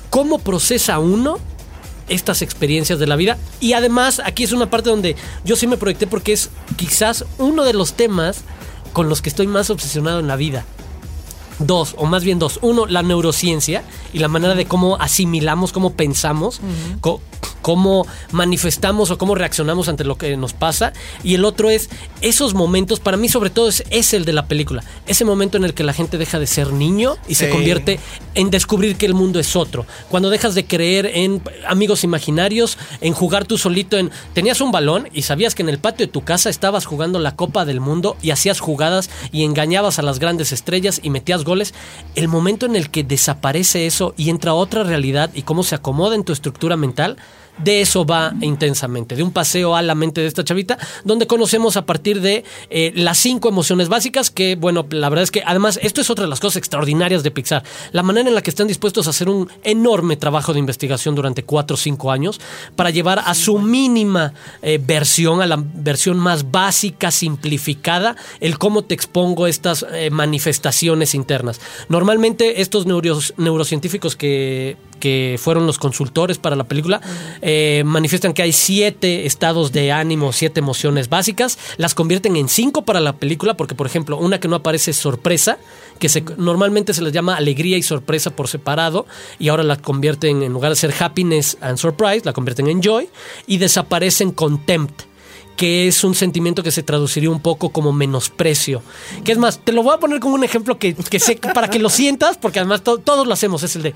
¿Cómo 0.10 0.39
procesa 0.39 1.00
uno 1.00 1.39
estas 2.08 2.41
experiencias 2.41 3.00
de 3.00 3.08
la 3.08 3.15
vida? 3.15 3.38
Y 3.60 3.74
además, 3.74 4.21
aquí 4.24 4.43
es 4.43 4.52
una 4.52 4.69
parte 4.69 4.89
donde 4.89 5.15
yo 5.43 5.56
sí 5.56 5.65
me 5.67 5.78
proyecté 5.78 6.06
porque 6.06 6.34
es 6.34 6.50
quizás 6.76 7.26
uno 7.38 7.63
de 7.63 7.74
los 7.74 7.93
temas 7.93 8.41
con 8.93 9.10
los 9.10 9.21
que 9.21 9.30
estoy 9.30 9.47
más 9.47 9.69
obsesionado 9.69 10.19
en 10.19 10.28
la 10.28 10.36
vida. 10.36 10.65
Dos, 11.65 11.95
o 11.97 12.06
más 12.06 12.24
bien 12.24 12.39
dos. 12.39 12.60
Uno, 12.62 12.86
la 12.86 13.04
neurociencia 13.04 13.84
y 14.13 14.19
la 14.19 14.28
manera 14.28 14.56
de 14.56 14.65
cómo 14.65 14.97
asimilamos, 14.97 15.71
cómo 15.71 15.93
pensamos, 15.93 16.62
cómo 17.62 18.08
manifestamos 18.32 19.12
o 19.12 19.17
cómo 19.17 19.36
reaccionamos 19.36 19.88
ante 19.88 20.04
lo 20.04 20.17
que 20.17 20.36
nos 20.38 20.54
pasa. 20.54 20.93
Y 21.24 21.36
el 21.36 21.45
otro 21.45 21.69
es 21.69 21.89
esos 22.21 22.54
momentos, 22.54 23.00
para 23.00 23.17
mí 23.17 23.30
sobre 23.30 23.50
todo 23.50 23.69
es, 23.69 24.13
el 24.13 24.26
de 24.26 24.34
la 24.34 24.47
película, 24.47 24.84
ese 25.08 25.26
momento 25.26 25.58
en 25.58 25.63
el 25.63 25.74
que 25.74 25.84
la 25.84 25.93
gente 25.93 26.17
deja 26.17 26.39
de 26.39 26.47
ser 26.47 26.74
niño 26.74 27.17
y 27.28 27.36
se 27.36 27.50
convierte 27.50 28.00
en 28.36 28.50
descubrir 28.50 28.95
que 28.95 29.06
el 29.06 29.13
mundo 29.13 29.39
es 29.39 29.56
otro. 29.56 29.86
Cuando 30.10 30.30
dejas 30.30 30.56
de 30.56 30.65
creer 30.65 31.06
en 31.06 31.41
amigos 31.67 32.04
imaginarios, 32.04 32.78
en 33.00 33.13
jugar 33.13 33.45
tú 33.45 33.58
solito, 33.58 33.97
en 33.97 34.12
tenías 34.34 34.62
un 34.62 34.71
balón 34.71 35.08
y 35.13 35.24
sabías 35.24 35.56
que 35.56 35.62
en 35.62 35.69
el 35.69 35.80
patio 35.80 36.06
de 36.06 36.12
tu 36.12 36.21
casa 36.21 36.50
estabas 36.50 36.86
jugando 36.86 37.19
la 37.19 37.36
Copa 37.36 37.65
del 37.65 37.80
Mundo 37.80 38.17
y 38.21 38.32
hacías 38.32 38.60
jugadas 38.60 39.10
y 39.32 39.43
engañabas 39.43 40.00
a 40.00 40.02
las 40.02 40.19
grandes 40.19 40.52
estrellas 40.52 41.00
y 41.04 41.10
metías 41.10 41.43
goles. 41.43 41.51
El 42.16 42.28
momento 42.28 42.66
en 42.66 42.76
el 42.76 42.90
que 42.90 43.04
desaparece 43.04 43.86
eso 43.86 44.14
y 44.18 44.30
entra 44.30 44.54
otra 44.54 44.84
realidad 44.84 45.32
y 45.34 45.44
cómo 45.44 45.64
se 45.64 45.76
acomoda 45.76 46.16
en 46.16 46.24
tu 46.24 46.34
estructura 46.34 46.78
mental, 46.78 47.18
de 47.58 47.82
eso 47.82 48.06
va 48.06 48.34
intensamente, 48.42 49.16
de 49.16 49.24
un 49.24 49.32
paseo 49.32 49.76
a 49.76 49.82
la 49.82 49.96
mente 49.96 50.22
de 50.22 50.28
esta 50.28 50.44
chavita, 50.44 50.78
donde 51.04 51.28
conocemos 51.28 51.78
a 51.78 51.86
partir 51.86 52.22
de 52.22 52.44
eh, 52.70 52.92
las 52.96 53.18
cinco 53.18 53.50
emociones 53.50 53.90
básicas, 53.90 54.32
que 54.32 54.56
bueno, 54.56 54.86
la 54.90 55.10
verdad 55.10 55.24
es 55.24 55.32
que 55.32 55.44
además 55.46 55.80
esto 55.82 56.02
es 56.02 56.10
otra 56.10 56.26
de 56.26 56.30
las 56.30 56.40
cosas 56.40 56.58
extraordinarias 56.58 57.24
de 57.24 57.32
Pixar, 57.32 57.64
la 57.92 58.04
manera 58.04 58.30
en 58.30 58.36
la 58.36 58.42
que 58.42 58.50
están 58.50 58.68
dispuestos 58.68 59.08
a 59.08 59.12
hacer 59.12 59.30
un 59.30 59.50
enorme 59.64 60.18
trabajo 60.18 60.54
de 60.54 60.60
investigación 60.60 61.16
durante 61.16 61.44
cuatro 61.44 61.76
o 61.76 61.78
cinco 61.78 62.12
años 62.12 62.40
para 62.76 62.90
llevar 62.90 63.22
a 63.26 63.34
su 63.34 63.60
mínima 63.60 64.34
eh, 64.62 64.80
versión, 64.84 65.42
a 65.42 65.48
la 65.48 65.58
versión 65.58 66.18
más 66.18 66.52
básica, 66.52 67.12
simplificada, 67.12 68.16
el 68.40 68.58
cómo 68.58 68.84
te 68.84 68.94
expongo 68.94 69.48
estas 69.48 69.86
eh, 69.92 70.10
manifestaciones 70.10 71.16
internas. 71.16 71.62
Normalmente 71.90 72.62
estos 72.62 72.86
neurocientíficos 72.86 74.16
que 74.16 74.78
que 75.02 75.36
fueron 75.38 75.68
los 75.68 75.78
consultores 75.78 76.38
para 76.38 76.56
la 76.56 76.64
película, 76.64 77.02
eh, 77.42 77.84
manifiestan 77.86 78.34
que 78.34 78.42
hay 78.42 78.54
siete 78.54 79.26
estados 79.26 79.74
de 79.74 79.92
ánimo, 79.92 80.32
siete 80.32 80.62
emociones 80.62 81.10
básicas, 81.10 81.58
las 81.76 81.94
convierten 81.94 82.38
en 82.38 82.48
cinco 82.48 82.84
para 82.86 83.02
la 83.02 83.18
película, 83.18 83.58
porque 83.58 83.76
por 83.76 83.88
ejemplo, 83.88 84.18
una 84.18 84.40
que 84.40 84.48
no 84.48 84.56
aparece 84.56 84.92
es 84.92 84.98
sorpresa, 84.98 85.58
que 86.00 86.08
normalmente 86.38 86.94
se 86.94 87.02
les 87.02 87.12
llama 87.12 87.36
alegría 87.36 87.78
y 87.78 87.84
sorpresa 87.84 88.30
por 88.30 88.48
separado, 88.48 89.06
y 89.40 89.50
ahora 89.50 89.64
la 89.64 89.76
convierten, 89.76 90.44
en 90.44 90.54
lugar 90.54 90.72
de 90.72 90.78
ser 90.78 90.94
happiness 90.98 91.58
and 91.60 91.78
surprise, 91.78 92.22
la 92.24 92.32
convierten 92.32 92.68
en 92.68 92.82
joy, 92.82 93.10
y 93.48 93.58
desaparecen 93.58 94.32
contempt 94.32 95.11
que 95.58 95.88
es 95.88 96.04
un 96.04 96.16
sentimiento 96.16 96.64
que 96.64 96.72
se 96.72 96.82
traduciría 96.84 97.30
un 97.30 97.40
poco 97.42 97.70
como 97.70 97.94
menosprecio. 97.94 98.82
Que 99.24 99.32
es 99.32 99.38
más, 99.38 99.60
te 99.60 99.72
lo 99.72 99.84
voy 99.84 99.94
a 99.94 99.98
poner 100.00 100.20
como 100.20 100.36
un 100.36 100.44
ejemplo 100.44 100.80
que, 100.80 100.96
que 100.96 101.20
sé, 101.20 101.36
para 101.54 101.70
que 101.70 101.78
lo 101.80 101.90
sientas, 101.90 102.38
porque 102.38 102.60
además 102.60 102.82
to- 102.82 102.98
todos 102.98 103.28
lo 103.28 103.34
hacemos, 103.34 103.62
es 103.64 103.76
el 103.76 103.84
de 103.84 103.96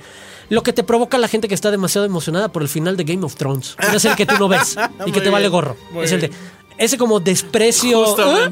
lo 0.50 0.62
que 0.62 0.74
te 0.74 0.84
provoca 0.84 1.18
la 1.18 1.28
gente 1.28 1.48
que 1.48 1.56
está 1.56 1.72
demasiado 1.72 2.06
emocionada 2.06 2.50
por 2.50 2.62
el 2.62 2.68
final 2.70 2.98
de 2.98 3.04
Game 3.04 3.26
of 3.26 3.36
Thrones. 3.36 3.76
Es 3.94 4.06
el 4.06 4.16
que 4.16 4.26
tú 4.28 4.36
no 4.38 4.48
ves 4.48 4.76
y 5.08 5.12
que 5.12 5.22
te 5.22 5.30
vale 5.32 5.48
gorro. 5.48 5.76
muy 5.92 6.06
Es 6.06 6.12
el 6.12 6.22
de... 6.22 6.32
Ese 6.78 6.98
como 6.98 7.22
desprecio. 7.22 8.04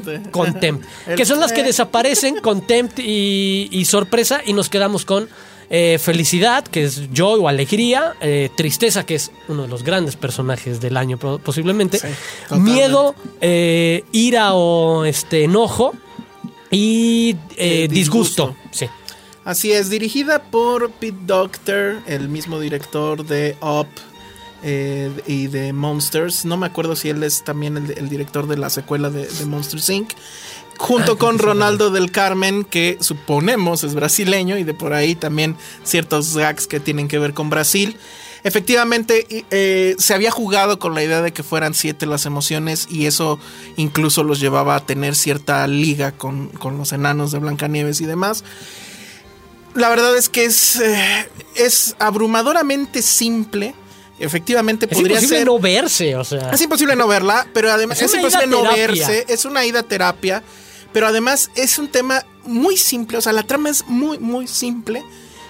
¿eh? 0.08 0.22
contempt, 0.30 0.84
que 1.16 1.24
son 1.26 1.40
las 1.40 1.52
que 1.52 1.62
desaparecen, 1.62 2.36
contempt 2.40 2.98
y, 2.98 3.68
y 3.70 3.84
sorpresa, 3.84 4.40
y 4.44 4.54
nos 4.54 4.70
quedamos 4.70 5.04
con 5.04 5.28
eh, 5.70 5.98
felicidad, 6.00 6.64
que 6.64 6.84
es 6.84 7.02
joy 7.12 7.40
o 7.40 7.48
alegría, 7.48 8.14
eh, 8.20 8.50
tristeza, 8.56 9.04
que 9.06 9.14
es 9.16 9.30
uno 9.48 9.62
de 9.62 9.68
los 9.68 9.82
grandes 9.82 10.16
personajes 10.16 10.80
del 10.80 10.96
año 10.96 11.16
po- 11.18 11.38
posiblemente, 11.38 11.98
miedo, 12.50 13.14
eh, 13.40 14.04
ira 14.12 14.54
o 14.54 15.04
este 15.04 15.44
enojo 15.44 15.92
y 16.70 17.34
disgusto. 17.88 17.88
disgusto. 17.94 18.56
Sí. 18.70 18.86
Así 19.44 19.72
es, 19.72 19.90
dirigida 19.90 20.42
por 20.42 20.90
Pete 20.92 21.18
Docter, 21.26 21.98
el 22.06 22.28
mismo 22.28 22.58
director 22.58 23.26
de 23.26 23.56
Up 23.60 23.88
eh, 24.62 25.10
y 25.26 25.48
de 25.48 25.74
Monsters. 25.74 26.46
No 26.46 26.56
me 26.56 26.66
acuerdo 26.66 26.96
si 26.96 27.10
él 27.10 27.22
es 27.22 27.44
también 27.44 27.76
el, 27.76 27.90
el 27.98 28.08
director 28.08 28.46
de 28.46 28.56
la 28.56 28.70
secuela 28.70 29.10
de, 29.10 29.26
de 29.26 29.44
Monsters 29.44 29.90
Inc. 29.90 30.12
Junto 30.78 31.18
con 31.18 31.38
Ronaldo 31.38 31.90
del 31.90 32.10
Carmen, 32.10 32.64
que 32.64 32.98
suponemos 33.00 33.84
es 33.84 33.94
brasileño, 33.94 34.58
y 34.58 34.64
de 34.64 34.74
por 34.74 34.92
ahí 34.92 35.14
también 35.14 35.56
ciertos 35.84 36.36
gags 36.36 36.66
que 36.66 36.80
tienen 36.80 37.08
que 37.08 37.18
ver 37.18 37.32
con 37.34 37.48
Brasil. 37.50 37.96
Efectivamente, 38.42 39.26
eh, 39.50 39.94
se 39.98 40.12
había 40.12 40.30
jugado 40.30 40.78
con 40.78 40.94
la 40.94 41.02
idea 41.02 41.22
de 41.22 41.32
que 41.32 41.42
fueran 41.42 41.72
siete 41.72 42.04
las 42.04 42.26
emociones 42.26 42.86
y 42.90 43.06
eso 43.06 43.38
incluso 43.76 44.22
los 44.22 44.38
llevaba 44.38 44.76
a 44.76 44.84
tener 44.84 45.14
cierta 45.16 45.66
liga 45.66 46.12
con, 46.12 46.48
con 46.48 46.76
los 46.76 46.92
enanos 46.92 47.32
de 47.32 47.38
Blancanieves 47.38 48.02
y 48.02 48.04
demás. 48.06 48.44
La 49.74 49.88
verdad 49.88 50.14
es 50.16 50.28
que 50.28 50.44
es, 50.44 50.76
eh, 50.80 51.28
es 51.56 51.96
abrumadoramente 51.98 53.00
simple. 53.00 53.74
Efectivamente, 54.20 54.86
Es 54.88 54.96
podría 54.96 55.14
imposible 55.16 55.38
ser. 55.38 55.46
no 55.46 55.58
verse, 55.58 56.14
o 56.16 56.22
sea. 56.24 56.50
Es 56.50 56.60
imposible 56.60 56.94
no 56.94 57.08
verla, 57.08 57.46
pero 57.52 57.72
además 57.72 58.00
Es 58.00 58.10
es, 58.10 58.14
imposible 58.16 58.46
no 58.46 58.60
terapia. 58.62 58.86
verse. 59.08 59.24
Es 59.28 59.44
una 59.44 59.64
ida 59.66 59.80
a 59.80 59.82
terapia, 59.82 60.42
pero 60.94 61.06
además 61.06 61.50
es 61.56 61.78
un 61.78 61.88
tema 61.88 62.24
muy 62.46 62.78
simple. 62.78 63.18
O 63.18 63.20
sea, 63.20 63.32
la 63.34 63.42
trama 63.42 63.68
es 63.68 63.84
muy, 63.86 64.18
muy 64.18 64.46
simple, 64.46 65.02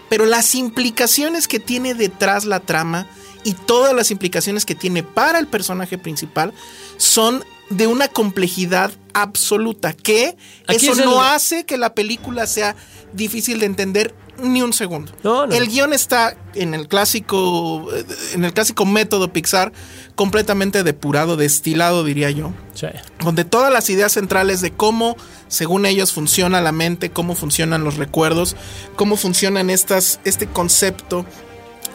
pero 0.09 0.27
las 0.27 0.55
implicaciones 0.57 1.47
que 1.47 1.61
tiene 1.61 1.95
detrás 1.95 2.45
la 2.45 2.59
trama 2.61 3.07
y 3.45 3.53
todas 3.53 3.95
las 3.95 4.11
implicaciones 4.11 4.65
que 4.65 4.75
tiene 4.75 5.03
para 5.05 5.39
el 5.39 5.47
personaje 5.47 5.99
principal 5.99 6.53
son 6.97 7.45
de 7.71 7.87
una 7.87 8.09
complejidad 8.09 8.91
absoluta 9.13 9.93
que 9.95 10.37
Aquí 10.67 10.87
eso 10.87 10.93
es 10.93 10.99
el- 10.99 11.05
no 11.07 11.23
hace 11.23 11.65
que 11.65 11.77
la 11.79 11.95
película 11.95 12.47
sea 12.47 12.75
difícil 13.13 13.61
de 13.61 13.67
entender 13.67 14.15
ni 14.39 14.63
un 14.63 14.73
segundo. 14.73 15.13
No, 15.23 15.47
no, 15.47 15.55
el 15.55 15.69
guion 15.69 15.93
está 15.93 16.37
en 16.55 16.75
el 16.75 16.89
clásico 16.89 17.87
eh, 17.93 18.05
en 18.35 18.45
el 18.45 18.53
clásico 18.53 18.85
método 18.85 19.33
Pixar 19.33 19.73
completamente 20.15 20.83
depurado, 20.83 21.37
destilado 21.37 22.05
diría 22.05 22.31
yo, 22.31 22.53
Sí. 22.75 22.87
donde 23.21 23.45
todas 23.45 23.73
las 23.73 23.89
ideas 23.91 24.13
centrales 24.13 24.61
de 24.61 24.71
cómo 24.73 25.17
según 25.49 25.87
ellos 25.87 26.13
funciona 26.13 26.61
la 26.61 26.73
mente, 26.73 27.11
cómo 27.11 27.35
funcionan 27.35 27.85
los 27.85 27.97
recuerdos, 27.97 28.57
cómo 28.97 29.17
funcionan 29.17 29.71
estas 29.71 30.21
este 30.25 30.47
concepto 30.47 31.25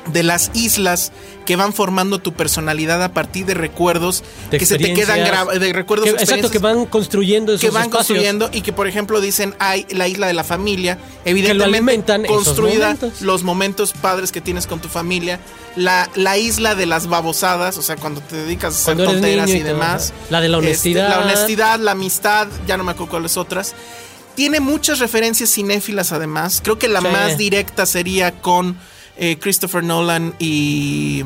de 0.08 0.24
las 0.24 0.50
islas 0.54 1.12
que 1.46 1.56
van 1.56 1.74
formando 1.74 2.20
tu 2.20 2.34
personalidad 2.34 3.04
a 3.04 3.14
partir 3.14 3.46
de 3.46 3.54
recuerdos 3.54 4.24
De 4.50 4.58
que 4.58 4.66
se 4.66 4.78
te 4.78 4.94
quedan 4.94 5.20
grabados, 5.20 5.60
de 5.60 5.74
recuerdos 5.74 6.06
Que- 6.10 6.16
exacto, 6.24 6.50
que 6.50 6.60
van 6.60 6.86
construyendo 6.86 7.52
esos 7.54 7.62
que 7.62 7.70
van 7.70 7.84
espacios. 7.84 8.08
construyendo 8.08 8.50
y 8.54 8.62
que 8.62 8.72
por 8.74 8.88
ejemplo 8.88 9.20
dicen 9.22 9.56
hay 9.60 9.86
la 9.90 10.08
isla 10.08 10.28
de 10.28 10.34
la 10.34 10.44
familia 10.44 10.98
evidentemente 11.26 12.28
construida 12.28 12.94
momentos. 12.96 13.22
los 13.22 13.44
momentos 13.44 13.94
padres 13.94 14.32
que 14.32 14.42
tienes 14.42 14.68
con 14.68 14.80
tu 14.80 14.88
familia 14.90 15.40
la, 15.76 16.10
la 16.16 16.38
isla 16.38 16.76
de 16.76 16.86
las 16.86 17.08
babosadas 17.08 17.78
o 17.78 17.82
sea 17.82 17.96
cuando 17.96 18.22
te 18.22 18.36
dedicas 18.36 18.76
a 18.76 18.92
hacer 18.94 19.06
tonteras 19.06 19.50
y, 19.50 19.60
demás. 19.60 20.14
La 20.30 20.42
de 20.42 20.50
la 20.50 20.58
Este, 20.58 20.68
honestidad. 20.68 21.10
la 21.10 21.20
honestidad 21.20 21.80
la 21.80 21.92
amistad 21.92 22.48
ya 22.68 22.78
no 22.78 22.84
me 22.84 22.92
acuerdo 22.92 23.12
cuáles 23.12 23.38
otras 23.38 23.74
tiene 24.36 24.60
muchas 24.60 25.00
referencias 25.00 25.50
cinéfilas 25.52 26.12
además 26.12 26.62
creo 26.64 26.78
que 26.80 26.88
la 26.88 27.02
Sí. 27.02 27.08
más 27.08 27.38
directa 27.38 27.86
sería 27.86 28.32
con 28.42 28.78
eh, 29.20 29.38
Christopher 29.40 29.84
Nolan 29.84 30.34
y 30.40 31.24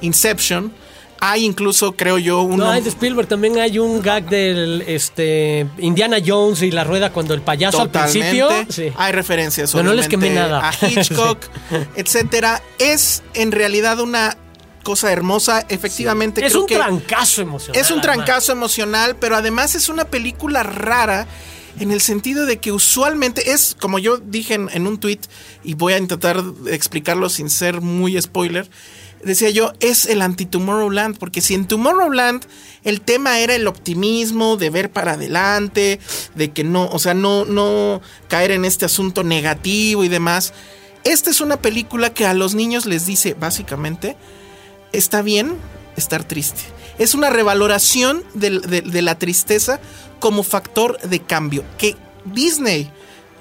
Inception 0.00 0.72
hay 1.18 1.44
incluso 1.46 1.92
creo 1.92 2.18
yo 2.18 2.42
un 2.42 2.58
No, 2.58 2.70
hay 2.70 2.82
de 2.82 2.90
Spielberg 2.90 3.26
también 3.26 3.58
hay 3.58 3.78
un 3.78 4.02
gag 4.02 4.28
del 4.28 4.82
este 4.86 5.66
Indiana 5.78 6.18
Jones 6.24 6.60
y 6.60 6.70
la 6.70 6.84
rueda 6.84 7.10
cuando 7.10 7.32
el 7.32 7.40
payaso 7.40 7.80
al 7.80 7.90
principio. 7.90 8.48
Sí. 8.68 8.92
Hay 8.96 9.12
referencias. 9.12 9.74
No, 9.74 9.82
no 9.82 9.94
les 9.94 10.08
quemé 10.08 10.28
nada. 10.30 10.68
A 10.68 10.86
Hitchcock, 10.86 11.38
etcétera. 11.96 12.60
Es 12.78 13.22
en 13.32 13.50
realidad 13.50 13.98
una 14.00 14.36
cosa 14.82 15.10
hermosa. 15.10 15.64
Efectivamente, 15.70 16.44
Es 16.44 16.52
creo 16.52 16.62
un 16.62 16.68
que 16.68 16.76
trancazo 16.76 17.40
emocional. 17.40 17.80
es 17.80 17.90
un 17.90 17.98
además. 18.00 18.16
trancazo 18.16 18.52
emocional, 18.52 19.16
pero 19.18 19.36
además 19.36 19.74
es 19.74 19.88
una 19.88 20.04
película 20.04 20.62
rara 20.64 21.26
en 21.80 21.92
el 21.92 22.00
sentido 22.00 22.46
de 22.46 22.58
que 22.58 22.72
usualmente 22.72 23.52
es, 23.52 23.76
como 23.78 23.98
yo 23.98 24.18
dije 24.18 24.54
en, 24.54 24.86
un 24.86 24.98
tweet, 24.98 25.20
y 25.62 25.74
voy 25.74 25.92
a 25.92 25.98
intentar 25.98 26.42
explicarlo 26.70 27.28
sin 27.28 27.50
ser 27.50 27.80
muy 27.80 28.20
spoiler, 28.20 28.68
decía 29.22 29.50
yo, 29.50 29.72
es 29.80 30.06
el 30.06 30.22
anti-Tomorrowland, 30.22 31.18
porque 31.18 31.40
si 31.40 31.54
en 31.54 31.66
Tomorrowland 31.66 32.44
el 32.84 33.00
tema 33.00 33.40
era 33.40 33.54
el 33.54 33.66
optimismo, 33.66 34.56
de 34.56 34.70
ver 34.70 34.90
para 34.90 35.12
adelante, 35.12 36.00
de 36.34 36.52
que 36.52 36.64
no, 36.64 36.86
o 36.86 36.98
sea, 36.98 37.14
no, 37.14 37.44
no 37.44 38.00
caer 38.28 38.52
en 38.52 38.64
este 38.64 38.84
asunto 38.84 39.22
negativo 39.24 40.04
y 40.04 40.08
demás, 40.08 40.54
esta 41.04 41.30
es 41.30 41.40
una 41.40 41.60
película 41.60 42.12
que 42.12 42.26
a 42.26 42.34
los 42.34 42.54
niños 42.54 42.86
les 42.86 43.06
dice, 43.06 43.34
básicamente, 43.34 44.16
está 44.92 45.22
bien 45.22 45.56
estar 45.96 46.24
triste. 46.24 46.62
Es 46.98 47.14
una 47.14 47.30
revaloración 47.30 48.24
de 48.34 49.02
la 49.02 49.18
tristeza 49.18 49.80
como 50.18 50.42
factor 50.42 50.98
de 51.00 51.20
cambio. 51.20 51.64
Que 51.78 51.96
Disney, 52.24 52.90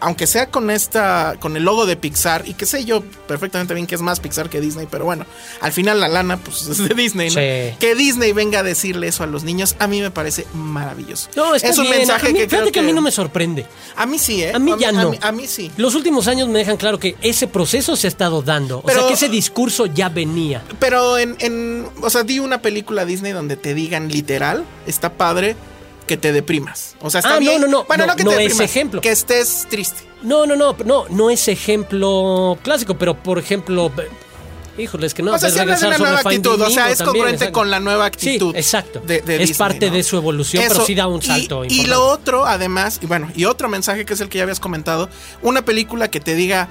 aunque 0.05 0.27
sea 0.27 0.51
con 0.51 0.69
esta, 0.69 1.35
con 1.39 1.57
el 1.57 1.63
logo 1.63 1.87
de 1.87 1.95
Pixar, 1.97 2.47
y 2.47 2.53
que 2.53 2.67
sé 2.67 2.85
yo 2.85 3.01
perfectamente 3.27 3.73
bien 3.73 3.87
que 3.87 3.95
es 3.95 4.01
más 4.01 4.19
Pixar 4.19 4.51
que 4.51 4.61
Disney, 4.61 4.87
pero 4.89 5.03
bueno, 5.03 5.25
al 5.61 5.71
final 5.73 5.99
la 5.99 6.07
lana 6.07 6.37
pues 6.37 6.67
es 6.67 6.77
de 6.77 6.93
Disney, 6.93 7.29
¿no? 7.29 7.33
Sí. 7.41 7.75
Que 7.79 7.95
Disney 7.95 8.31
venga 8.31 8.59
a 8.59 8.63
decirle 8.63 9.07
eso 9.07 9.23
a 9.23 9.25
los 9.27 9.43
niños, 9.43 9.75
a 9.79 9.87
mí 9.87 10.01
me 10.01 10.11
parece 10.11 10.45
maravilloso. 10.53 11.29
No, 11.35 11.55
está 11.55 11.69
es 11.69 11.77
un 11.79 11.85
bien. 11.85 11.97
mensaje 11.97 12.27
mí, 12.27 12.33
que 12.33 12.45
fíjate 12.47 12.57
creo 12.61 12.71
que 12.71 12.79
a 12.81 12.83
mí 12.83 12.93
no 12.93 13.01
me 13.01 13.11
sorprende. 13.11 13.65
a 13.95 14.05
mí 14.05 14.19
sí, 14.19 14.43
¿eh? 14.43 14.51
A 14.53 14.59
mí 14.59 14.73
ya 14.77 14.91
no. 14.91 15.07
A 15.07 15.11
mí, 15.11 15.17
a 15.19 15.31
mí 15.31 15.47
sí. 15.47 15.71
Los 15.77 15.95
últimos 15.95 16.27
años 16.27 16.47
me 16.49 16.59
dejan 16.59 16.77
claro 16.77 16.99
que 16.99 17.15
ese 17.21 17.47
proceso 17.47 17.95
se 17.95 18.05
ha 18.05 18.09
estado 18.09 18.43
dando. 18.43 18.77
O 18.79 18.83
Pero- 18.83 18.99
sea, 18.99 19.07
que 19.07 19.15
ese 19.15 19.29
discurso 19.29 19.87
ya 19.87 20.09
venía. 20.09 20.61
Pero 20.79 21.17
en, 21.17 21.35
en, 21.39 21.87
o 22.01 22.09
sea, 22.11 22.21
di 22.21 22.37
una 22.37 22.61
película 22.61 23.05
Disney 23.05 23.31
donde 23.31 23.57
te 23.57 23.73
digan 23.73 24.09
literal, 24.09 24.65
está 24.85 25.13
padre 25.13 25.55
que 26.07 26.17
te 26.17 26.31
deprimas. 26.31 26.95
O 27.01 27.09
sea, 27.09 27.19
está 27.19 27.31
Ah, 27.31 27.33
no, 27.35 27.39
bien. 27.39 27.61
no, 27.61 27.67
no, 27.67 27.83
Bueno, 27.85 28.05
no, 28.05 28.11
no, 28.13 28.15
que 28.17 28.23
no 28.23 28.29
te 28.31 28.35
es 28.37 28.41
deprimas, 28.43 28.69
ejemplo. 28.69 29.01
Que 29.01 29.11
estés 29.11 29.67
triste. 29.69 30.03
No, 30.21 30.45
no, 30.45 30.55
no, 30.55 30.75
no, 30.85 31.05
no 31.09 31.29
es 31.29 31.47
ejemplo 31.47 32.57
clásico, 32.63 32.97
pero 32.97 33.15
por 33.21 33.37
ejemplo, 33.39 33.91
híjole, 34.77 35.07
es 35.07 35.13
que 35.13 35.23
no, 35.23 35.33
o 35.33 35.37
sea, 35.39 35.49
es 35.49 35.55
de 35.55 35.61
una 35.87 35.97
nueva 35.97 36.19
actitud. 36.19 36.59
O 36.61 36.69
sea, 36.69 36.89
es 36.89 36.97
también, 36.97 37.05
congruente 37.13 37.35
exacto. 37.45 37.53
con 37.59 37.71
la 37.71 37.79
nueva 37.79 38.05
actitud. 38.05 38.51
Sí, 38.53 38.57
exacto. 38.59 38.99
de- 39.05 39.21
de 39.21 39.35
es 39.35 39.39
Disney, 39.49 39.57
parte 39.57 39.87
¿no? 39.87 39.93
de 39.95 40.03
su 40.03 40.17
evolución, 40.17 40.63
pero 40.67 40.85
sí 40.85 40.95
da 40.95 41.07
un 41.07 41.21
y- 41.21 41.25
salto. 41.25 41.63
Y, 41.63 41.67
importante. 41.67 41.87
lo 41.87 42.07
otro, 42.07 42.45
además, 42.45 42.99
y 43.01 43.05
bueno, 43.05 43.31
y 43.35 43.45
otro 43.45 43.69
mensaje 43.69 44.05
que 44.05 44.13
es 44.13 44.21
el 44.21 44.29
que 44.29 44.37
ya 44.39 44.43
habías 44.43 44.59
comentado, 44.59 45.09
una 45.41 45.63
película 45.63 46.09
que 46.09 46.19
te 46.19 46.35
diga, 46.35 46.67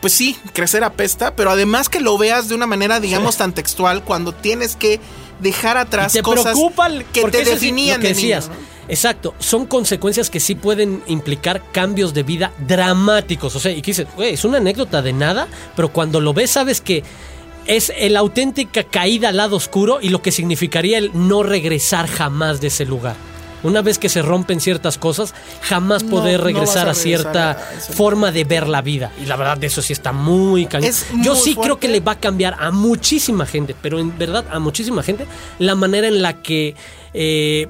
pues 0.00 0.12
sí, 0.12 0.36
crecer 0.52 0.84
apesta, 0.84 1.34
pero 1.34 1.50
además 1.50 1.88
que 1.88 2.00
lo 2.00 2.16
veas 2.18 2.48
de 2.48 2.54
una 2.54 2.66
manera, 2.66 3.00
digamos, 3.00 3.36
tan 3.36 3.52
textual, 3.52 4.04
cuando 4.04 4.32
tienes 4.32 4.76
que 4.76 5.00
dejar 5.40 5.76
atrás 5.76 6.12
Y 6.14 6.18
te 6.18 6.22
cosas 6.22 6.56
el- 6.88 7.04
que 7.06 7.22
te 7.30 7.44
definían 7.44 8.00
que 8.00 8.08
de 8.08 8.14
niño, 8.14 8.36
decías. 8.36 8.48
¿no? 8.48 8.54
Exacto, 8.90 9.34
son 9.38 9.66
consecuencias 9.66 10.30
que 10.30 10.40
sí 10.40 10.54
pueden 10.54 11.02
implicar 11.08 11.62
cambios 11.72 12.14
de 12.14 12.22
vida 12.22 12.52
dramáticos. 12.66 13.54
O 13.54 13.60
sea, 13.60 13.70
y 13.72 13.82
que 13.82 13.90
dices, 13.90 14.06
güey, 14.16 14.34
es 14.34 14.44
una 14.44 14.58
anécdota 14.58 15.02
de 15.02 15.12
nada, 15.12 15.46
pero 15.76 15.92
cuando 15.92 16.20
lo 16.20 16.32
ves 16.32 16.52
sabes 16.52 16.80
que 16.80 17.02
es 17.66 17.92
la 18.08 18.20
auténtica 18.20 18.84
caída 18.84 19.28
al 19.28 19.36
lado 19.36 19.56
oscuro 19.56 19.98
y 20.00 20.08
lo 20.08 20.22
que 20.22 20.32
significaría 20.32 20.96
el 20.96 21.10
no 21.12 21.42
regresar 21.42 22.06
jamás 22.08 22.62
de 22.62 22.68
ese 22.68 22.86
lugar. 22.86 23.14
Una 23.62 23.82
vez 23.82 23.98
que 23.98 24.08
se 24.08 24.22
rompen 24.22 24.60
ciertas 24.60 24.98
cosas, 24.98 25.34
jamás 25.62 26.04
No, 26.04 26.10
poder 26.10 26.40
regresar 26.40 26.88
a 26.88 26.92
a 26.92 26.94
cierta 26.94 27.50
a 27.50 27.54
forma 27.54 28.30
de 28.32 28.44
ver 28.44 28.68
la 28.68 28.82
vida. 28.82 29.10
Y 29.20 29.26
la 29.26 29.36
verdad, 29.36 29.58
de 29.58 29.66
eso 29.66 29.82
sí 29.82 29.92
está 29.92 30.12
muy 30.12 30.66
cañón. 30.66 30.88
Es 30.88 31.06
Yo 31.22 31.34
muy 31.34 31.42
sí 31.42 31.56
creo 31.56 31.78
que 31.78 31.88
le 31.88 32.00
va 32.00 32.12
a 32.12 32.20
cambiar 32.20 32.56
a 32.58 32.70
muchísima 32.70 33.46
gente, 33.46 33.74
pero 33.80 33.98
en 33.98 34.16
verdad 34.16 34.44
a 34.50 34.58
muchísima 34.58 35.02
gente, 35.02 35.26
la 35.58 35.74
manera 35.74 36.08
en 36.08 36.22
la 36.22 36.42
que 36.42 36.74
eh, 37.14 37.68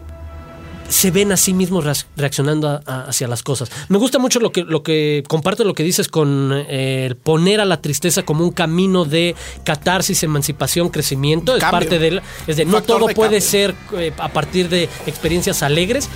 se 0.89 1.11
ven 1.11 1.33
a 1.33 1.37
sí 1.37 1.53
mismos 1.53 1.85
reac- 1.85 2.07
reaccionando 2.17 2.69
a- 2.69 2.81
a- 2.87 3.05
hacia 3.09 3.29
las 3.29 3.43
cosas. 3.43 3.71
Me 3.89 3.99
gusta 3.99 4.19
mucho 4.19 4.41
lo 4.41 4.53
que, 4.53 4.65
lo 4.65 4.83
que 4.83 5.23
comparto 5.29 5.65
lo 5.65 5.75
que 5.75 5.83
dices 5.83 6.09
con 6.09 6.51
eh, 6.55 7.15
poner 7.23 7.61
a 7.61 7.65
la 7.67 7.81
tristeza 7.83 8.23
como 8.23 8.43
un 8.45 8.51
camino 8.53 9.05
de 9.05 9.35
catarsis, 9.65 10.23
emancipación, 10.23 10.89
crecimiento. 10.89 11.55
Es 11.57 11.63
parte 11.65 11.99
del. 11.99 12.23
Es 12.47 12.57
de 12.57 12.65
no 12.65 12.83
todo 12.83 13.07
de 13.09 13.15
puede 13.15 13.41
cambio. 13.41 13.49
ser 13.49 13.75
eh, 13.99 14.13
a 14.19 14.29
partir 14.31 14.69
de 14.71 14.89
experiencias 15.07 15.63
alegres, 15.63 16.09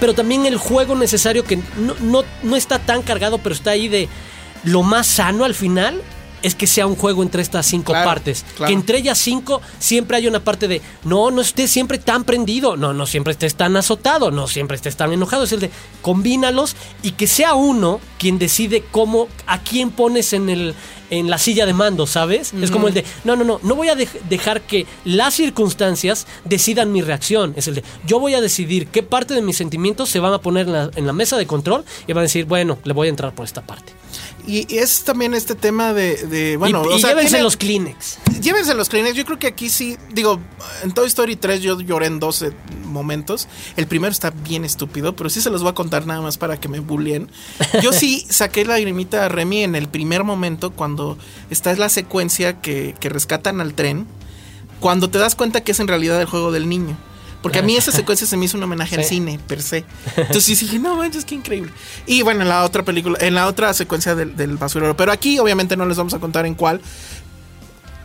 pero 0.00 0.14
también 0.14 0.46
el 0.46 0.56
juego 0.56 0.94
necesario 0.96 1.44
que 1.44 1.56
no, 1.78 1.94
no, 2.00 2.24
no 2.42 2.56
está 2.56 2.78
tan 2.78 3.02
cargado, 3.02 3.38
pero 3.38 3.54
está 3.54 3.72
ahí 3.72 3.88
de 3.88 4.08
lo 4.64 4.82
más 4.82 5.06
sano 5.06 5.44
al 5.44 5.54
final. 5.54 6.00
Es 6.44 6.54
que 6.54 6.68
sea 6.68 6.86
un 6.86 6.94
juego 6.94 7.22
entre 7.24 7.42
estas 7.42 7.66
cinco 7.66 7.92
Claro, 7.92 8.08
partes. 8.08 8.44
claro. 8.56 8.68
Que 8.68 8.74
entre 8.74 8.98
ellas 8.98 9.18
cinco 9.18 9.60
siempre 9.80 10.16
hay 10.18 10.28
una 10.28 10.38
parte 10.40 10.68
de 10.68 10.80
no, 11.02 11.30
no 11.32 11.40
estés 11.40 11.70
siempre 11.70 11.98
tan 11.98 12.22
prendido, 12.22 12.76
no, 12.76 12.92
no 12.94 13.06
siempre 13.06 13.32
estés 13.32 13.56
tan 13.56 13.76
azotado, 13.76 14.30
no 14.30 14.46
siempre 14.46 14.76
estés 14.76 14.96
tan 14.96 15.12
enojado. 15.12 15.44
Es 15.44 15.52
el 15.52 15.60
de 15.60 15.70
combínalos 16.02 16.76
y 17.02 17.12
que 17.12 17.26
sea 17.26 17.54
uno 17.54 17.98
quien 18.18 18.38
decide 18.38 18.84
cómo, 18.92 19.26
a 19.46 19.60
quién 19.62 19.90
pones 19.90 20.32
en 20.32 20.48
el 20.50 20.74
en 21.10 21.30
la 21.30 21.38
silla 21.38 21.64
de 21.66 21.74
mando, 21.74 22.06
¿sabes? 22.06 22.52
Es 22.54 22.70
como 22.70 22.88
el 22.88 22.94
de, 22.94 23.04
no, 23.24 23.36
no, 23.36 23.44
no, 23.44 23.60
no 23.62 23.74
voy 23.76 23.88
a 23.88 23.94
dej- 23.94 24.20
dejar 24.28 24.62
que 24.62 24.86
las 25.04 25.34
circunstancias 25.34 26.26
decidan 26.44 26.92
mi 26.92 27.02
reacción. 27.02 27.52
Es 27.56 27.68
el 27.68 27.76
de, 27.76 27.84
yo 28.06 28.18
voy 28.18 28.34
a 28.34 28.40
decidir 28.40 28.88
qué 28.88 29.02
parte 29.02 29.34
de 29.34 29.42
mis 29.42 29.56
sentimientos 29.56 30.08
se 30.08 30.18
van 30.18 30.32
a 30.32 30.38
poner 30.38 30.66
en 30.66 30.72
la, 30.72 30.90
en 30.96 31.06
la 31.06 31.12
mesa 31.12 31.36
de 31.36 31.46
control 31.46 31.84
y 32.06 32.12
van 32.14 32.20
a 32.20 32.22
decir, 32.22 32.46
bueno, 32.46 32.78
le 32.84 32.92
voy 32.94 33.06
a 33.06 33.10
entrar 33.10 33.34
por 33.34 33.44
esta 33.44 33.60
parte. 33.62 33.92
Y, 34.46 34.76
es 34.76 35.04
también 35.04 35.34
este 35.34 35.54
tema 35.54 35.92
de, 35.92 36.16
de, 36.26 36.56
bueno, 36.56 36.82
y 36.84 36.88
o 36.94 36.96
y 36.96 37.00
sea, 37.00 37.10
llévense 37.10 37.30
tiene- 37.30 37.44
los 37.44 37.56
Kleenex. 37.56 38.18
Llévense 38.40 38.74
los 38.74 38.88
Kleenex. 38.88 39.16
Yo 39.16 39.24
creo 39.24 39.38
que 39.38 39.46
aquí 39.46 39.68
sí, 39.70 39.96
digo, 40.12 40.38
en 40.82 40.92
Toy 40.92 41.06
Story 41.06 41.36
3 41.36 41.62
yo 41.62 41.80
lloré 41.80 42.06
en 42.06 42.20
12 42.20 42.52
momentos. 42.84 43.48
El 43.76 43.86
primero 43.86 44.12
está 44.12 44.30
bien 44.30 44.64
estúpido, 44.64 45.16
pero 45.16 45.30
sí 45.30 45.40
se 45.40 45.50
los 45.50 45.62
voy 45.62 45.70
a 45.70 45.74
contar 45.74 46.06
nada 46.06 46.20
más 46.20 46.36
para 46.38 46.58
que 46.60 46.68
me 46.68 46.80
bulleen. 46.80 47.30
Yo 47.82 47.92
sí 47.92 48.26
saqué 48.30 48.64
la 48.64 48.74
lagrimita 48.74 49.24
a 49.24 49.28
Remy 49.28 49.62
en 49.62 49.74
el 49.74 49.88
primer 49.88 50.24
momento 50.24 50.72
cuando 50.72 51.16
está 51.50 51.72
es 51.72 51.78
la 51.78 51.88
secuencia 51.88 52.60
que, 52.60 52.94
que 53.00 53.08
rescatan 53.08 53.60
al 53.60 53.74
tren. 53.74 54.06
Cuando 54.80 55.08
te 55.08 55.18
das 55.18 55.34
cuenta 55.34 55.62
que 55.62 55.72
es 55.72 55.80
en 55.80 55.88
realidad 55.88 56.20
el 56.20 56.26
juego 56.26 56.52
del 56.52 56.68
niño. 56.68 56.96
Porque 57.44 57.58
a 57.58 57.62
mí 57.62 57.76
esa 57.76 57.92
secuencia 57.92 58.26
se 58.26 58.38
me 58.38 58.46
hizo 58.46 58.56
un 58.56 58.62
homenaje 58.62 58.96
al 58.96 59.04
cine, 59.04 59.38
per 59.46 59.60
se. 59.60 59.84
Entonces 60.16 60.58
dije, 60.58 60.78
no 60.78 60.96
manches, 60.96 61.26
qué 61.26 61.34
increíble. 61.34 61.70
Y 62.06 62.22
bueno, 62.22 62.40
en 62.40 62.48
la 62.48 62.64
otra 62.64 62.84
película, 62.84 63.18
en 63.20 63.34
la 63.34 63.46
otra 63.46 63.74
secuencia 63.74 64.14
del, 64.14 64.34
del 64.34 64.56
basurero. 64.56 64.96
Pero 64.96 65.12
aquí, 65.12 65.38
obviamente, 65.38 65.76
no 65.76 65.84
les 65.84 65.98
vamos 65.98 66.14
a 66.14 66.18
contar 66.20 66.46
en 66.46 66.54
cuál. 66.54 66.80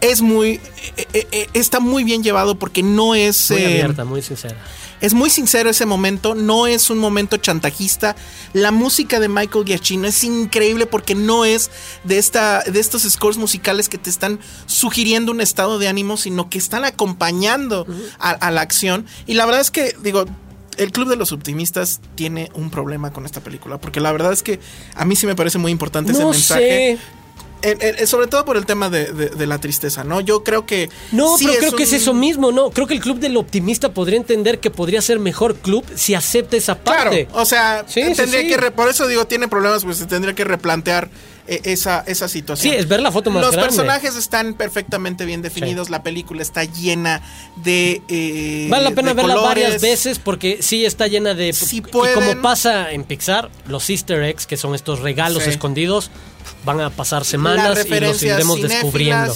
Es 0.02 0.22
muy. 0.22 0.62
eh, 0.98 1.08
eh, 1.14 1.28
eh, 1.32 1.48
está 1.54 1.80
muy 1.80 2.04
bien 2.04 2.24
llevado 2.24 2.58
porque 2.58 2.84
no 2.84 3.16
es. 3.16 3.52
Muy 3.52 3.64
abierta, 3.64 4.06
muy 4.06 4.22
sincera. 4.22 4.56
es 5.02 5.14
muy 5.14 5.30
sincero 5.30 5.70
ese 5.70 5.86
momento, 5.86 6.36
no 6.36 6.68
es 6.68 6.90
un 6.90 7.00
momento 7.00 7.38
chantajista. 7.38 8.16
La 8.54 8.72
música 8.72 9.20
de 9.20 9.28
Michael 9.30 9.66
Giacchino 9.66 10.08
es 10.08 10.24
increíble 10.24 10.86
porque 10.86 11.16
no 11.16 11.46
es 11.46 11.70
de 12.04 12.18
esta 12.18 12.62
de 12.62 12.80
estos 12.80 13.04
scores 13.04 13.38
musicales 13.38 13.90
que 13.90 13.98
te 13.98 14.10
están 14.10 14.40
sugiriendo 14.66 15.32
un 15.32 15.42
estado 15.42 15.80
de 15.80 15.88
ánimo, 15.88 16.18
sino 16.18 16.50
que 16.50 16.58
están 16.58 16.86
acompañando 16.86 17.86
a, 18.20 18.32
a 18.32 18.52
la 18.52 18.62
acción. 18.62 19.06
Y 19.26 19.34
la 19.34 19.46
verdad 19.46 19.62
es 19.62 19.72
que 19.72 19.96
digo, 20.02 20.26
el 20.80 20.92
Club 20.94 21.10
de 21.10 21.18
los 21.18 21.32
Optimistas 21.34 22.00
tiene 22.16 22.50
un 22.54 22.70
problema 22.70 23.12
con 23.12 23.26
esta 23.26 23.42
película, 23.42 23.80
porque 23.80 24.00
la 24.00 24.12
verdad 24.14 24.32
es 24.32 24.44
que 24.44 24.60
a 24.96 25.04
mí 25.04 25.16
sí 25.16 25.28
me 25.28 25.36
parece 25.36 25.58
muy 25.58 25.72
importante 25.72 26.14
ese 26.14 26.24
mensaje. 26.24 26.98
sé. 26.98 27.19
Eh, 27.62 27.96
eh, 28.00 28.08
sobre 28.08 28.28
todo 28.28 28.46
por 28.46 28.56
el 28.58 28.66
tema 28.66 28.90
de, 28.90 29.12
de- 29.12 29.30
de 29.30 29.48
la 29.48 29.58
tristeza, 29.60 30.04
¿no? 30.04 30.22
Yo 30.22 30.44
creo 30.44 30.66
que. 30.66 30.90
No, 31.12 31.38
sí 31.38 31.46
pero 31.46 31.60
creo 31.60 31.72
que 31.74 31.84
es 31.84 31.94
eso 31.94 32.14
mismo, 32.14 32.52
¿no? 32.52 32.70
Creo 32.72 32.88
que 32.88 32.94
el 32.94 33.02
club 33.02 33.20
del 33.20 33.36
optimista 33.38 33.94
podría 33.94 34.18
entender 34.18 34.60
que 34.60 34.70
podría 34.72 35.02
ser 35.02 35.20
mejor 35.20 35.56
club 35.56 35.84
si 35.96 36.14
acepta 36.16 36.56
esa 36.58 36.78
parte. 36.80 37.26
Claro, 37.28 37.42
o 37.42 37.46
sea, 37.46 37.84
Sí, 37.88 38.02
sí, 38.04 38.14
tendría 38.16 38.42
sí. 38.42 38.48
que 38.48 38.58
re- 38.58 38.72
por 38.72 38.88
eso 38.90 39.08
digo, 39.08 39.26
tiene 39.28 39.48
problemas, 39.48 39.84
pues 39.84 39.98
se 39.98 40.06
tendría 40.06 40.34
que 40.36 40.44
replantear 40.46 41.10
eh, 41.48 41.62
esa, 41.66 42.04
esa 42.08 42.28
situación. 42.30 42.72
Sí, 42.74 42.78
es 42.80 42.88
ver 42.88 43.02
la 43.02 43.12
foto 43.12 43.30
más 43.32 43.42
Los 43.42 43.52
grande. 43.52 43.70
personajes 43.70 44.16
están 44.16 44.54
perfectamente 44.54 45.26
bien 45.26 45.42
definidos, 45.42 45.90
la 45.90 46.04
película 46.04 46.42
está 46.44 46.64
llena 46.64 47.22
de 47.58 48.02
eh, 48.08 48.68
Vale 48.70 48.84
la 48.84 48.92
pena 48.92 49.14
verla 49.14 49.34
colores. 49.36 49.64
varias 49.64 49.82
veces 49.82 50.20
porque 50.20 50.60
sí 50.62 50.86
está 50.86 51.08
llena 51.08 51.34
de... 51.34 51.52
Si 51.54 51.78
y 51.78 51.82
como 51.82 52.42
pasa 52.42 52.92
en 52.92 53.04
Pixar, 53.04 53.50
los 53.68 53.90
easter 53.90 54.22
eggs, 54.24 54.46
que 54.46 54.58
son 54.58 54.76
estos 54.76 55.00
regalos 55.00 55.44
Sí. 55.44 55.50
escondidos, 55.50 56.12
van 56.66 56.82
a 56.82 56.90
pasar 56.90 57.26
semanas 57.26 57.86
y 57.86 58.00
los 58.00 58.22
iremos 58.24 58.62
descubriendo. 58.62 59.36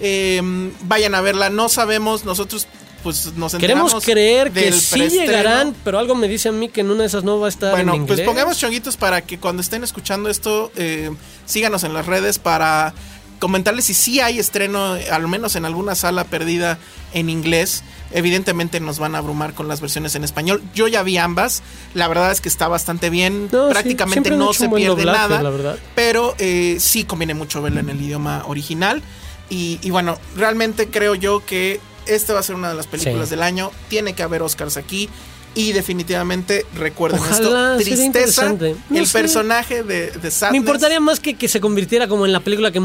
eh, 0.00 0.40
vayan 0.82 1.14
a 1.14 1.20
verla, 1.20 1.50
no 1.50 1.68
sabemos, 1.68 2.24
nosotros 2.24 2.66
pues 3.02 3.32
nos 3.36 3.54
Queremos 3.54 3.94
creer 4.04 4.50
que 4.50 4.72
sí 4.72 5.08
llegarán, 5.08 5.74
pero 5.84 6.00
algo 6.00 6.16
me 6.16 6.26
dice 6.26 6.48
a 6.48 6.52
mí 6.52 6.68
que 6.68 6.80
en 6.80 6.90
una 6.90 7.02
de 7.02 7.06
esas 7.06 7.22
no 7.22 7.38
va 7.38 7.46
a 7.46 7.48
estar 7.48 7.70
Bueno, 7.70 7.94
en 7.94 8.02
inglés. 8.02 8.18
pues 8.18 8.26
pongamos 8.26 8.58
chonguitos 8.58 8.96
para 8.96 9.20
que 9.22 9.38
cuando 9.38 9.62
estén 9.62 9.84
escuchando 9.84 10.28
esto, 10.28 10.72
eh, 10.74 11.10
síganos 11.46 11.84
en 11.84 11.94
las 11.94 12.06
redes 12.06 12.40
para 12.40 12.92
comentarles 13.38 13.84
si 13.86 13.94
sí 13.94 14.20
hay 14.20 14.38
estreno, 14.38 14.96
al 15.10 15.28
menos 15.28 15.56
en 15.56 15.64
alguna 15.64 15.94
sala 15.94 16.24
perdida 16.24 16.78
en 17.12 17.30
inglés. 17.30 17.82
Evidentemente 18.10 18.80
nos 18.80 18.98
van 18.98 19.14
a 19.14 19.18
abrumar 19.18 19.54
con 19.54 19.68
las 19.68 19.80
versiones 19.80 20.14
en 20.14 20.24
español. 20.24 20.62
Yo 20.74 20.88
ya 20.88 21.02
vi 21.02 21.18
ambas. 21.18 21.62
La 21.94 22.08
verdad 22.08 22.32
es 22.32 22.40
que 22.40 22.48
está 22.48 22.66
bastante 22.68 23.10
bien. 23.10 23.48
No, 23.52 23.66
sí, 23.68 23.72
Prácticamente 23.72 24.30
han 24.30 24.38
no 24.38 24.52
se 24.52 24.68
pierde 24.68 24.96
doblaje, 25.04 25.18
nada. 25.18 25.42
la 25.42 25.50
verdad. 25.50 25.78
Pero 25.94 26.34
eh, 26.38 26.76
sí 26.80 27.04
conviene 27.04 27.34
mucho 27.34 27.60
verlo 27.62 27.80
en 27.80 27.90
el 27.90 28.00
idioma 28.00 28.44
original. 28.46 29.02
Y, 29.50 29.78
y 29.82 29.90
bueno, 29.90 30.18
realmente 30.36 30.88
creo 30.88 31.14
yo 31.14 31.44
que 31.44 31.80
esta 32.06 32.32
va 32.32 32.40
a 32.40 32.42
ser 32.42 32.54
una 32.54 32.70
de 32.70 32.74
las 32.74 32.86
películas 32.86 33.28
Sí. 33.28 33.30
del 33.34 33.42
año. 33.42 33.70
Tiene 33.88 34.14
que 34.14 34.22
haber 34.22 34.42
Oscars 34.42 34.76
aquí. 34.78 35.08
Y 35.54 35.72
definitivamente 35.72 36.64
recuerden 36.76 37.20
Ojalá, 37.20 37.76
esto. 37.78 37.84
Tristeza. 37.84 38.52
No 38.52 38.98
el 38.98 39.06
sé. 39.06 39.18
personaje 39.18 39.82
de, 39.82 40.10
de 40.12 40.30
Sadness. 40.30 40.52
Me 40.52 40.58
importaría 40.58 41.00
más 41.00 41.20
que, 41.20 41.34
que 41.34 41.48
se 41.48 41.60
convirtiera 41.60 42.06
como 42.06 42.26
en 42.26 42.32
la 42.32 42.40
película 42.40 42.70
que 42.70 42.80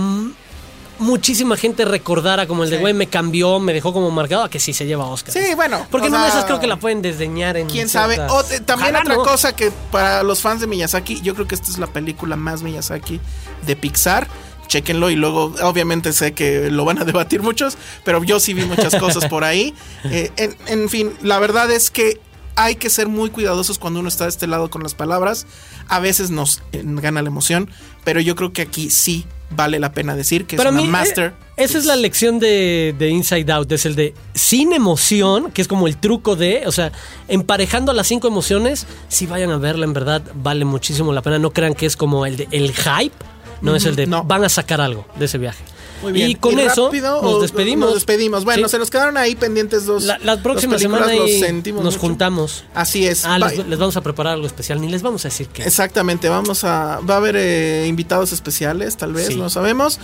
muchísima 0.99 1.57
gente 1.57 1.85
recordara 1.85 2.47
como 2.47 2.63
el 2.63 2.69
de 2.69 2.77
güey 2.77 2.93
me 2.93 3.07
cambió, 3.07 3.59
me 3.59 3.73
dejó 3.73 3.93
como 3.93 4.11
marcado 4.11 4.43
a 4.43 4.49
que 4.49 4.59
sí 4.59 4.73
se 4.73 4.85
lleva 4.85 5.05
Oscar. 5.05 5.33
Sí, 5.33 5.55
bueno, 5.55 5.85
Porque 5.89 6.05
o 6.05 6.07
en 6.07 6.13
una 6.15 6.23
de 6.23 6.29
esas 6.29 6.45
creo 6.45 6.59
que 6.59 6.67
la 6.67 6.77
pueden 6.77 7.01
desdeñar 7.01 7.57
en 7.57 7.67
Quién 7.67 7.89
sabe. 7.89 8.19
O, 8.19 8.41
eh, 8.41 8.59
también 8.59 8.95
Ojalá 8.95 8.99
otra 8.99 9.15
no. 9.15 9.23
cosa 9.23 9.55
que 9.55 9.71
para 9.91 10.23
los 10.23 10.41
fans 10.41 10.61
de 10.61 10.67
Miyazaki, 10.67 11.21
yo 11.21 11.33
creo 11.35 11.47
que 11.47 11.55
esta 11.55 11.69
es 11.69 11.77
la 11.77 11.87
película 11.87 12.35
más 12.35 12.63
Miyazaki 12.63 13.19
de 13.65 13.75
Pixar. 13.75 14.27
Chéquenlo 14.67 15.09
y 15.09 15.15
luego, 15.15 15.53
obviamente 15.61 16.13
sé 16.13 16.33
que 16.33 16.71
lo 16.71 16.85
van 16.85 16.97
a 16.99 17.05
debatir 17.05 17.41
muchos, 17.41 17.77
pero 18.05 18.23
yo 18.23 18.39
sí 18.39 18.53
vi 18.53 18.65
muchas 18.65 18.95
cosas 18.95 19.25
por 19.25 19.43
ahí. 19.43 19.73
Eh, 20.05 20.31
en, 20.37 20.55
en 20.67 20.89
fin, 20.89 21.13
la 21.21 21.39
verdad 21.39 21.71
es 21.71 21.89
que 21.89 22.19
hay 22.55 22.75
que 22.75 22.89
ser 22.89 23.07
muy 23.07 23.29
cuidadosos 23.29 23.79
cuando 23.79 23.99
uno 23.99 24.09
está 24.09 24.25
de 24.25 24.29
este 24.29 24.47
lado 24.47 24.69
con 24.69 24.83
las 24.83 24.93
palabras. 24.93 25.47
A 25.87 25.99
veces 25.99 26.29
nos 26.29 26.61
eh, 26.71 26.81
gana 26.83 27.21
la 27.21 27.29
emoción, 27.29 27.69
pero 28.03 28.19
yo 28.19 28.35
creo 28.35 28.53
que 28.53 28.61
aquí 28.61 28.89
sí 28.89 29.25
vale 29.55 29.79
la 29.79 29.91
pena 29.91 30.15
decir 30.15 30.45
que 30.45 30.57
Para 30.57 30.69
es 30.69 30.73
una 30.75 30.81
mí, 30.83 30.87
master. 30.89 31.33
eh, 31.57 31.63
esa 31.63 31.77
es 31.77 31.85
la 31.85 31.95
lección 31.95 32.39
de, 32.39 32.95
de 32.97 33.09
Inside 33.09 33.51
Out, 33.51 33.71
es 33.71 33.85
el 33.85 33.95
de 33.95 34.13
sin 34.33 34.73
emoción, 34.73 35.51
que 35.51 35.61
es 35.61 35.67
como 35.67 35.87
el 35.87 35.97
truco 35.97 36.35
de, 36.35 36.63
o 36.65 36.71
sea, 36.71 36.91
emparejando 37.27 37.93
las 37.93 38.07
cinco 38.07 38.27
emociones, 38.27 38.87
si 39.07 39.25
vayan 39.25 39.51
a 39.51 39.57
verla, 39.57 39.85
en 39.85 39.93
verdad 39.93 40.21
vale 40.35 40.65
muchísimo 40.65 41.13
la 41.13 41.21
pena. 41.21 41.39
No 41.39 41.51
crean 41.51 41.73
que 41.73 41.85
es 41.85 41.95
como 41.95 42.25
el 42.25 42.37
de 42.37 42.47
el 42.51 42.73
hype, 42.73 43.15
no 43.61 43.75
es 43.75 43.85
el 43.85 43.95
de 43.95 44.07
no. 44.07 44.23
van 44.23 44.43
a 44.43 44.49
sacar 44.49 44.81
algo 44.81 45.05
de 45.17 45.25
ese 45.25 45.37
viaje. 45.37 45.63
Muy 46.03 46.11
bien. 46.11 46.29
Y 46.29 46.35
con 46.35 46.59
eso 46.59 46.91
nos 46.93 47.41
despedimos. 47.41 47.85
Nos 47.87 47.93
despedimos. 47.95 48.45
Bueno, 48.45 48.67
Sí. 48.67 48.71
se 48.73 48.77
nos 48.79 48.91
quedaron 48.91 49.17
ahí 49.17 49.35
pendientes 49.35 49.85
dos. 49.87 50.03
La, 50.03 50.19
la 50.19 50.41
próxima 50.43 50.77
semana 50.77 51.07
nos 51.07 51.73
mucho. 51.83 51.99
juntamos. 51.99 52.63
Así 52.75 53.07
es. 53.07 53.25
Ah, 53.25 53.39
les, 53.39 53.65
les 53.67 53.79
vamos 53.79 53.97
a 53.97 54.01
preparar 54.01 54.33
algo 54.33 54.45
especial, 54.45 54.79
ni 54.79 54.89
les 54.89 55.01
vamos 55.01 55.25
a 55.25 55.29
decir 55.29 55.47
qué. 55.47 55.63
Exactamente, 55.63 56.29
vamos 56.29 56.63
a. 56.63 56.99
Va 56.99 57.15
a 57.15 57.17
haber 57.17 57.35
eh, 57.37 57.87
invitados 57.87 58.31
especiales, 58.33 58.97
tal 58.97 59.13
vez, 59.13 59.27
Sí. 59.27 59.35
no 59.35 59.49
sabemos. 59.49 59.99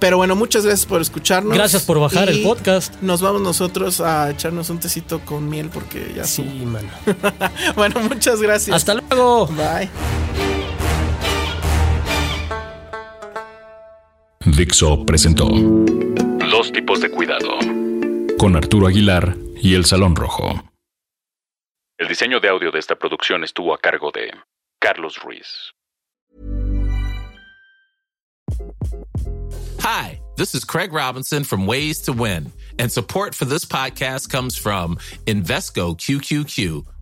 Pero 0.00 0.16
bueno, 0.16 0.36
muchas 0.36 0.64
gracias 0.64 0.86
por 0.86 1.00
escucharnos. 1.00 1.52
Gracias 1.54 1.82
por 1.82 1.98
bajar 1.98 2.28
el 2.28 2.42
podcast. 2.44 2.94
Nos 3.02 3.20
vamos 3.20 3.42
nosotros 3.42 4.00
a 4.00 4.30
echarnos 4.30 4.70
un 4.70 4.78
tecito 4.78 5.20
con 5.24 5.48
miel 5.48 5.70
porque 5.74 6.12
ya 6.14 6.24
Sí, 6.24 6.42
estuvo. 6.42 6.66
mano. 6.70 6.88
bueno, 7.76 7.98
muchas 8.08 8.40
gracias. 8.40 8.76
Hasta 8.76 8.94
luego. 8.94 9.46
Bye. 9.48 10.57
Dixo 14.52 15.04
presentó 15.04 15.46
Dos 15.48 16.72
tipos 16.72 17.00
de 17.00 17.10
cuidado 17.10 17.58
con 18.38 18.56
Arturo 18.56 18.86
Aguilar 18.86 19.36
y 19.60 19.74
El 19.74 19.84
Salón 19.84 20.14
Rojo. 20.14 20.62
El 21.98 22.08
diseño 22.08 22.40
de 22.40 22.48
audio 22.48 22.70
de 22.70 22.78
esta 22.78 22.96
producción 22.96 23.42
estuvo 23.42 23.74
a 23.74 23.78
cargo 23.78 24.10
de 24.12 24.30
Carlos 24.80 25.18
Ruiz. 25.22 25.72
Hi, 29.80 30.20
this 30.36 30.54
is 30.54 30.64
Craig 30.64 30.92
Robinson 30.92 31.44
from 31.44 31.66
Ways 31.66 32.02
to 32.02 32.12
Win, 32.12 32.52
and 32.78 32.90
support 32.90 33.34
for 33.34 33.44
this 33.44 33.64
podcast 33.64 34.30
comes 34.30 34.56
from 34.56 34.96
Invesco 35.26 35.96
QQQ, 35.96 36.84